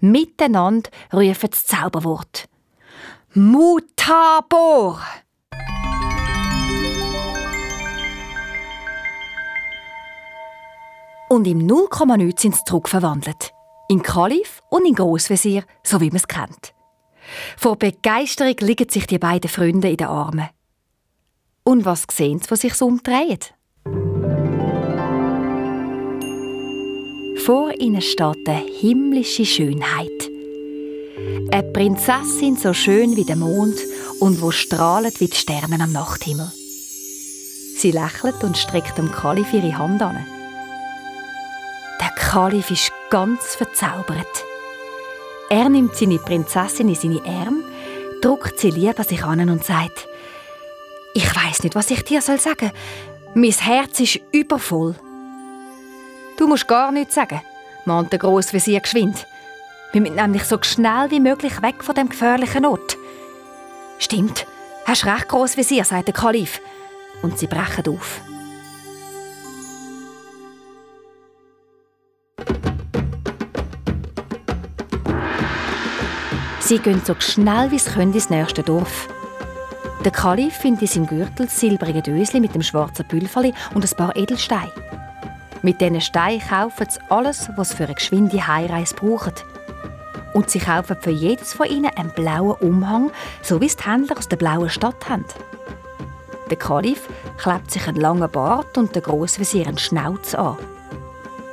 Miteinander 0.00 0.90
rufen 1.12 1.50
das 1.50 1.66
Zauberwort. 1.66 2.48
Mutabor! 3.34 5.00
Und 11.28 11.46
im 11.46 11.66
0,9 11.66 12.38
sind 12.38 12.56
sie 12.56 12.64
zurückverwandelt. 12.64 13.52
In 13.88 14.02
Kalif 14.02 14.60
und 14.68 14.84
in 14.84 14.94
Grossvezier, 14.94 15.64
so 15.82 16.00
wie 16.02 16.08
man 16.08 16.16
es 16.16 16.28
kennt. 16.28 16.74
Vor 17.56 17.76
Begeisterung 17.76 18.56
liegen 18.60 18.88
sich 18.90 19.06
die 19.06 19.18
beiden 19.18 19.48
Freunde 19.48 19.88
in 19.88 19.96
den 19.96 20.08
Armen. 20.08 20.50
Und 21.64 21.84
was 21.84 22.06
sehen 22.10 22.40
sie, 22.40 22.50
was 22.50 22.60
sich 22.60 22.74
so 22.74 22.86
umdreht? 22.86 23.54
Vor 27.44 27.72
ihnen 27.78 28.00
steht 28.00 28.48
eine 28.48 28.66
himmlische 28.66 29.44
Schönheit. 29.44 30.30
Eine 31.52 31.72
Prinzessin 31.72 32.56
so 32.56 32.72
schön 32.72 33.16
wie 33.16 33.24
der 33.24 33.36
Mond 33.36 33.76
und 34.20 34.40
wo 34.42 34.50
strahlt 34.50 35.20
wie 35.20 35.28
die 35.28 35.36
Sterne 35.36 35.82
am 35.82 35.92
Nachthimmel. 35.92 36.50
Sie 37.76 37.90
lächelt 37.90 38.42
und 38.42 38.58
streckt 38.58 38.98
dem 38.98 39.10
Kalif 39.12 39.52
ihre 39.52 39.76
Hand 39.76 40.02
an. 40.02 40.26
Der 42.00 42.10
Kalif 42.16 42.70
ist 42.70 42.92
ganz 43.10 43.54
verzaubert. 43.54 44.44
Er 45.48 45.68
nimmt 45.68 45.94
seine 45.94 46.18
Prinzessin 46.18 46.88
in 46.88 46.94
seine 46.94 47.24
Arme, 47.24 47.62
drückt 48.20 48.58
sie 48.58 48.70
lieb 48.70 48.98
an 48.98 49.04
sich 49.04 49.22
an 49.24 49.48
und 49.50 49.64
sagt: 49.64 50.08
ich 51.14 51.36
weiß 51.36 51.62
nicht, 51.62 51.74
was 51.74 51.90
ich 51.90 52.04
dir 52.04 52.20
sagen 52.20 52.38
soll. 52.38 52.70
Mein 53.34 53.50
Herz 53.50 54.00
ist 54.00 54.20
übervoll. 54.32 54.94
Du 56.36 56.46
musst 56.46 56.68
gar 56.68 56.92
nichts 56.92 57.14
sagen, 57.14 57.40
mahnt 57.84 58.12
der 58.12 58.18
Grossvezier 58.18 58.80
geschwind. 58.80 59.26
Wir 59.92 60.00
müssen 60.00 60.16
nämlich 60.16 60.44
so 60.44 60.58
schnell 60.62 61.10
wie 61.10 61.20
möglich 61.20 61.60
weg 61.62 61.82
von 61.82 61.94
dem 61.94 62.08
gefährlichen 62.08 62.64
Ort. 62.64 62.96
Stimmt, 63.98 64.46
hast 64.86 65.06
recht, 65.06 65.28
Grossvezier, 65.28 65.84
sagt 65.84 66.08
der 66.08 66.14
Kalif. 66.14 66.60
Und 67.22 67.38
sie 67.38 67.46
brechen 67.46 67.88
auf. 67.88 68.20
Sie 76.60 76.78
gehen 76.78 77.02
so 77.04 77.14
schnell 77.18 77.70
wie 77.70 77.78
sie 77.78 77.90
können 77.90 78.14
ins 78.14 78.30
nächste 78.30 78.62
Dorf. 78.62 79.08
Der 80.04 80.10
Kalif 80.10 80.56
findet 80.56 80.82
in 80.82 80.88
seinem 80.88 81.06
Gürtel 81.06 81.48
silbrige 81.48 82.02
Dösli 82.02 82.40
mit 82.40 82.56
dem 82.56 82.62
schwarzen 82.62 83.06
Pülferli 83.06 83.54
und 83.72 83.84
ein 83.84 83.96
paar 83.96 84.16
Edelsteine. 84.16 84.72
Mit 85.62 85.80
diesen 85.80 86.00
Steinen 86.00 86.40
kaufen 86.40 86.88
sie 86.90 86.98
alles, 87.08 87.48
was 87.54 87.70
sie 87.70 87.76
für 87.76 87.84
eine 87.84 87.94
geschwinde 87.94 88.44
Heimreise 88.44 88.96
brauchen. 88.96 89.34
Und 90.34 90.50
sie 90.50 90.58
kaufen 90.58 90.96
für 91.00 91.12
jedes 91.12 91.52
von 91.52 91.68
ihnen 91.68 91.92
einen 91.96 92.10
blauen 92.10 92.56
Umhang, 92.56 93.12
so 93.42 93.60
wie 93.60 93.66
es 93.66 93.76
die 93.76 93.84
Händler 93.84 94.18
aus 94.18 94.26
der 94.26 94.38
blauen 94.38 94.70
Stadt 94.70 95.08
haben. 95.08 95.24
Der 96.50 96.56
Kalif 96.56 97.08
klebt 97.38 97.70
sich 97.70 97.86
einen 97.86 98.00
langen 98.00 98.28
Bart 98.28 98.76
und 98.76 98.96
der 98.96 99.02
Grossvezier 99.02 99.68
einen 99.68 99.78
Schnauz 99.78 100.34
an. 100.34 100.56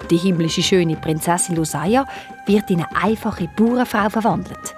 Die 0.09 0.17
himmlische 0.17 0.63
schöne 0.63 0.95
Prinzessin 0.95 1.55
Lusaya 1.55 2.07
wird 2.47 2.71
in 2.71 2.83
eine 2.83 2.95
einfache 2.95 3.47
Bauernfrau 3.55 4.09
verwandelt. 4.09 4.75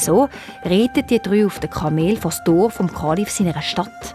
So 0.00 0.28
redet 0.64 1.10
die 1.10 1.20
drei 1.20 1.46
auf 1.46 1.58
den 1.60 1.70
Kamel 1.70 2.16
vor 2.16 2.30
das 2.30 2.44
Tor 2.44 2.70
vom 2.70 2.92
Kalif 2.92 3.30
seiner 3.30 3.60
Stadt. 3.62 4.14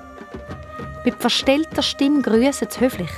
Mit 1.04 1.16
verstellter 1.16 1.82
Stimme 1.82 2.22
grüßen 2.22 2.68
sie 2.70 2.80
höflich. 2.80 3.12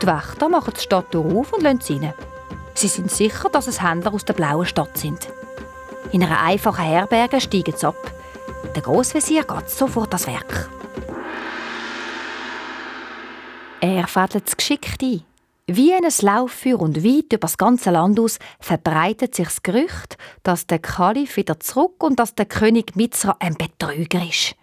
Die 0.00 0.06
Wächter 0.06 0.48
machen 0.48 0.74
die 0.76 0.80
Stadt 0.80 1.14
auf 1.14 1.52
und 1.52 1.62
lassen 1.62 1.80
sie 1.80 1.98
rein. 1.98 2.14
Sie 2.74 2.88
sind 2.88 3.10
sicher, 3.10 3.48
dass 3.50 3.66
es 3.66 3.82
Händler 3.82 4.14
aus 4.14 4.24
der 4.24 4.34
blauen 4.34 4.64
Stadt 4.64 4.96
sind. 4.96 5.28
In 6.12 6.22
einer 6.22 6.40
einfachen 6.40 6.84
Herberge 6.84 7.40
steigen 7.40 7.74
sie 7.76 7.86
ab. 7.86 8.12
Der 8.74 8.82
Grossvezier 8.82 9.42
geht 9.42 9.68
sofort 9.68 10.14
ans 10.14 10.26
Werk. 10.26 10.70
Er 13.80 14.06
fädelt 14.06 14.48
es 14.48 14.56
geschickt 14.56 15.02
ein. 15.02 15.27
Wie 15.70 15.92
ein 15.92 16.10
Lauffeuer 16.22 16.80
und 16.80 17.04
weit 17.04 17.30
über 17.30 17.40
das 17.40 17.58
ganze 17.58 17.90
Land 17.90 18.18
aus 18.18 18.38
verbreitet 18.58 19.34
sich 19.34 19.48
das 19.48 19.62
Gerücht, 19.62 20.16
dass 20.42 20.66
der 20.66 20.78
Kalif 20.78 21.36
wieder 21.36 21.60
zurück 21.60 22.02
und 22.02 22.18
dass 22.18 22.34
der 22.34 22.46
König 22.46 22.96
Mizra 22.96 23.36
ein 23.38 23.54
Betrüger 23.54 24.26
ist. 24.26 24.54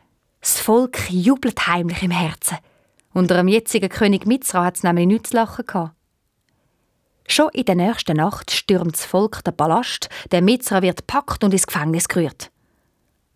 Das 0.41 0.59
Volk 0.59 1.11
jubelt 1.11 1.67
heimlich 1.67 2.01
im 2.01 2.09
Herzen. 2.09 2.57
Unter 3.13 3.35
dem 3.35 3.47
jetzigen 3.47 3.87
König 3.87 4.25
Mizra 4.25 4.65
hat 4.65 4.77
es 4.77 4.83
nämlich 4.83 5.05
nichts 5.05 5.29
zu 5.29 5.35
lachen 5.35 5.67
gehabt. 5.67 5.95
Schon 7.27 7.49
in 7.53 7.65
der 7.65 7.75
nächsten 7.75 8.17
Nacht 8.17 8.49
stürmt 8.49 8.95
das 8.95 9.05
Volk 9.05 9.43
den 9.43 9.55
Palast, 9.55 10.09
der 10.31 10.41
Mizra 10.41 10.81
wird 10.81 11.05
packt 11.05 11.43
und 11.43 11.53
ins 11.53 11.67
Gefängnis 11.67 12.07
gerührt. 12.07 12.49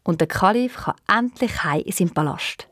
Und 0.01 0.21
der 0.21 0.27
Kalif 0.27 0.75
kann 0.75 0.95
endlich 1.07 1.63
heim 1.63 1.81
in 1.81 1.91
seinen 1.91 2.15
Palast. 2.15 2.68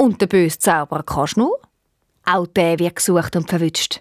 Und 0.00 0.22
der 0.22 0.28
böse 0.28 0.58
Zauberer 0.58 1.02
Kaschnur? 1.02 1.58
Auch 2.24 2.46
der 2.46 2.78
wird 2.78 2.96
gesucht 2.96 3.36
und 3.36 3.50
verwünscht. 3.50 4.00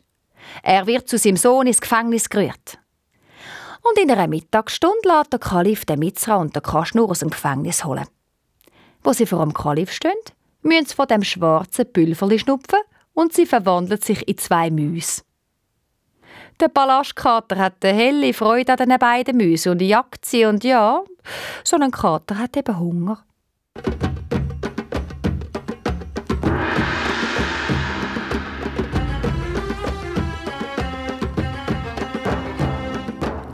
Er 0.63 0.87
wird 0.87 1.09
zu 1.09 1.17
seinem 1.17 1.35
Sohn 1.35 1.67
ins 1.67 1.81
Gefängnis 1.81 2.29
gerührt. 2.29 2.79
Und 3.81 4.01
in 4.01 4.09
einer 4.09 4.29
Mittagsstunde 4.29 4.95
lässt 5.03 5.33
der 5.33 5.41
Kalif 5.41 5.83
den 5.83 5.99
Mizra 5.99 6.37
und 6.37 6.55
den 6.55 6.63
Kaschnur 6.63 7.09
aus 7.09 7.19
dem 7.19 7.31
Gefängnis 7.31 7.83
holen. 7.83 8.07
Wo 9.03 9.11
sie 9.11 9.25
vor 9.25 9.43
dem 9.43 9.53
Kalif 9.53 9.91
stehen, 9.91 10.13
müssen 10.61 10.85
sie 10.85 10.95
von 10.95 11.07
dem 11.07 11.21
schwarzen 11.21 11.91
Pülverli 11.91 12.39
schnupfen 12.39 12.79
und 13.13 13.33
sie 13.33 13.45
verwandelt 13.45 14.05
sich 14.05 14.25
in 14.25 14.37
zwei 14.37 14.69
Müs. 14.69 15.25
Der 16.61 16.69
Palastkater 16.69 17.57
hat 17.57 17.83
eine 17.83 17.93
helle 17.93 18.33
Freude 18.33 18.71
an 18.71 18.87
den 18.87 18.99
beiden 18.99 19.35
Müsen 19.35 19.73
und 19.73 19.81
jagt 19.81 20.23
sie 20.23 20.45
und 20.45 20.63
ja, 20.63 21.03
so 21.65 21.75
ein 21.75 21.91
Kater 21.91 22.37
hat 22.37 22.55
eben 22.55 22.79
Hunger. 22.79 23.25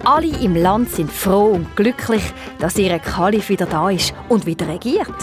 Alle 0.06 0.28
im 0.28 0.56
Land 0.56 0.92
sind 0.92 1.12
froh 1.12 1.54
und 1.54 1.76
glücklich, 1.76 2.22
dass 2.60 2.78
ihr 2.78 3.00
Kalif 3.00 3.50
wieder 3.50 3.66
da 3.66 3.90
ist 3.90 4.14
und 4.30 4.46
wieder 4.46 4.68
regiert. 4.68 5.16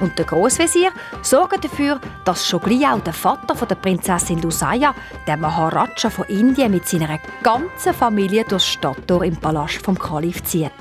Und 0.00 0.18
der 0.18 0.24
Großvezier 0.24 0.90
sorgt 1.22 1.64
dafür, 1.64 2.00
dass 2.24 2.44
schon 2.44 2.60
gleich 2.60 2.88
auch 2.88 2.98
der 2.98 3.12
Vater 3.12 3.54
von 3.54 3.68
der 3.68 3.76
Prinzessin 3.76 4.42
Lusaya, 4.42 4.96
der 5.28 5.36
Maharaja 5.36 6.10
von 6.10 6.24
Indien, 6.26 6.72
mit 6.72 6.88
seiner 6.88 7.20
ganzen 7.44 7.94
Familie 7.94 8.42
durchs 8.42 8.66
Stadttor 8.66 9.24
im 9.24 9.36
Palast 9.36 9.80
vom 9.84 9.96
Kalif 9.96 10.42
zieht. 10.42 10.72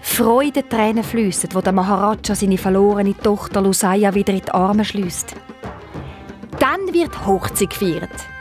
Freudentränen 0.00 1.04
fließen, 1.04 1.50
wo 1.52 1.60
der 1.60 1.72
Maharaja 1.72 2.34
seine 2.34 2.58
verlorene 2.58 3.16
Tochter 3.16 3.60
Lusaya 3.60 4.12
wieder 4.12 4.32
in 4.32 4.40
die 4.40 4.50
Arme 4.50 4.84
schließt. 4.84 5.36
Dann 6.58 6.92
wird 6.92 7.24
Hochzeit 7.26 7.70
gefeiert. 7.70 8.33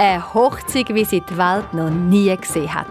Eine 0.00 0.32
Hochzeit, 0.32 0.94
wie 0.94 1.04
sie 1.04 1.20
die 1.28 1.36
Welt 1.36 1.74
noch 1.74 1.90
nie 1.90 2.34
gesehen 2.36 2.72
hat. 2.72 2.86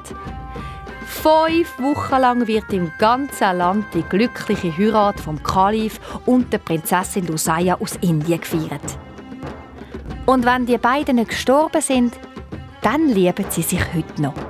Fünf 1.06 1.80
Wochen 1.80 2.20
lang 2.20 2.46
wird 2.48 2.74
im 2.74 2.92
ganzen 3.00 3.58
Land 3.58 3.86
die 3.94 4.04
glückliche 4.04 4.78
Heirat 4.78 5.18
vom 5.18 5.42
Kalif 5.42 6.02
und 6.26 6.52
der 6.52 6.58
Prinzessin 6.58 7.26
Lusaya 7.26 7.76
aus 7.80 7.96
Indien 8.02 8.42
gefeiert. 8.42 9.00
Und 10.26 10.46
wenn 10.46 10.66
die 10.66 10.78
beiden 10.78 11.26
gestorben 11.26 11.82
sind, 11.82 12.14
dann 12.82 13.08
lieben 13.08 13.46
sie 13.50 13.62
sich 13.62 13.82
heute 13.94 14.22
noch. 14.22 14.47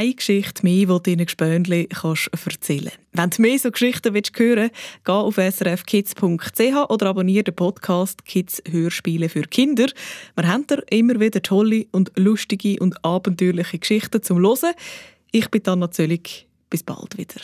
Eine 0.00 0.14
Geschichte 0.14 0.62
mehr, 0.62 0.98
die 0.98 1.16
du 1.16 1.24
Gespönli 1.26 1.86
erzählen 1.90 2.90
kannst. 2.90 2.98
Wenn 3.12 3.30
du 3.30 3.42
mehr 3.42 3.58
so 3.58 3.70
Geschichten 3.70 4.14
willst 4.14 4.38
hören 4.38 4.70
willst, 4.70 5.04
geh 5.04 5.12
auf 5.12 5.34
srfkids.ch 5.36 6.90
oder 6.90 7.06
abonniere 7.06 7.44
den 7.44 7.54
Podcast 7.54 8.24
«Kids 8.24 8.62
Hörspiele 8.66 9.28
für 9.28 9.42
Kinder». 9.42 9.88
Wir 10.36 10.48
haben 10.48 10.66
da 10.66 10.76
immer 10.88 11.20
wieder 11.20 11.42
tolle 11.42 11.86
und 11.92 12.12
lustige 12.16 12.78
und 12.80 13.04
abenteuerliche 13.04 13.78
Geschichten 13.78 14.22
zum 14.22 14.38
Hören. 14.38 14.72
Ich 15.32 15.50
bin 15.50 15.66
Anna 15.66 15.90
Zöllig. 15.90 16.46
Bis 16.70 16.82
bald 16.82 17.18
wieder. 17.18 17.40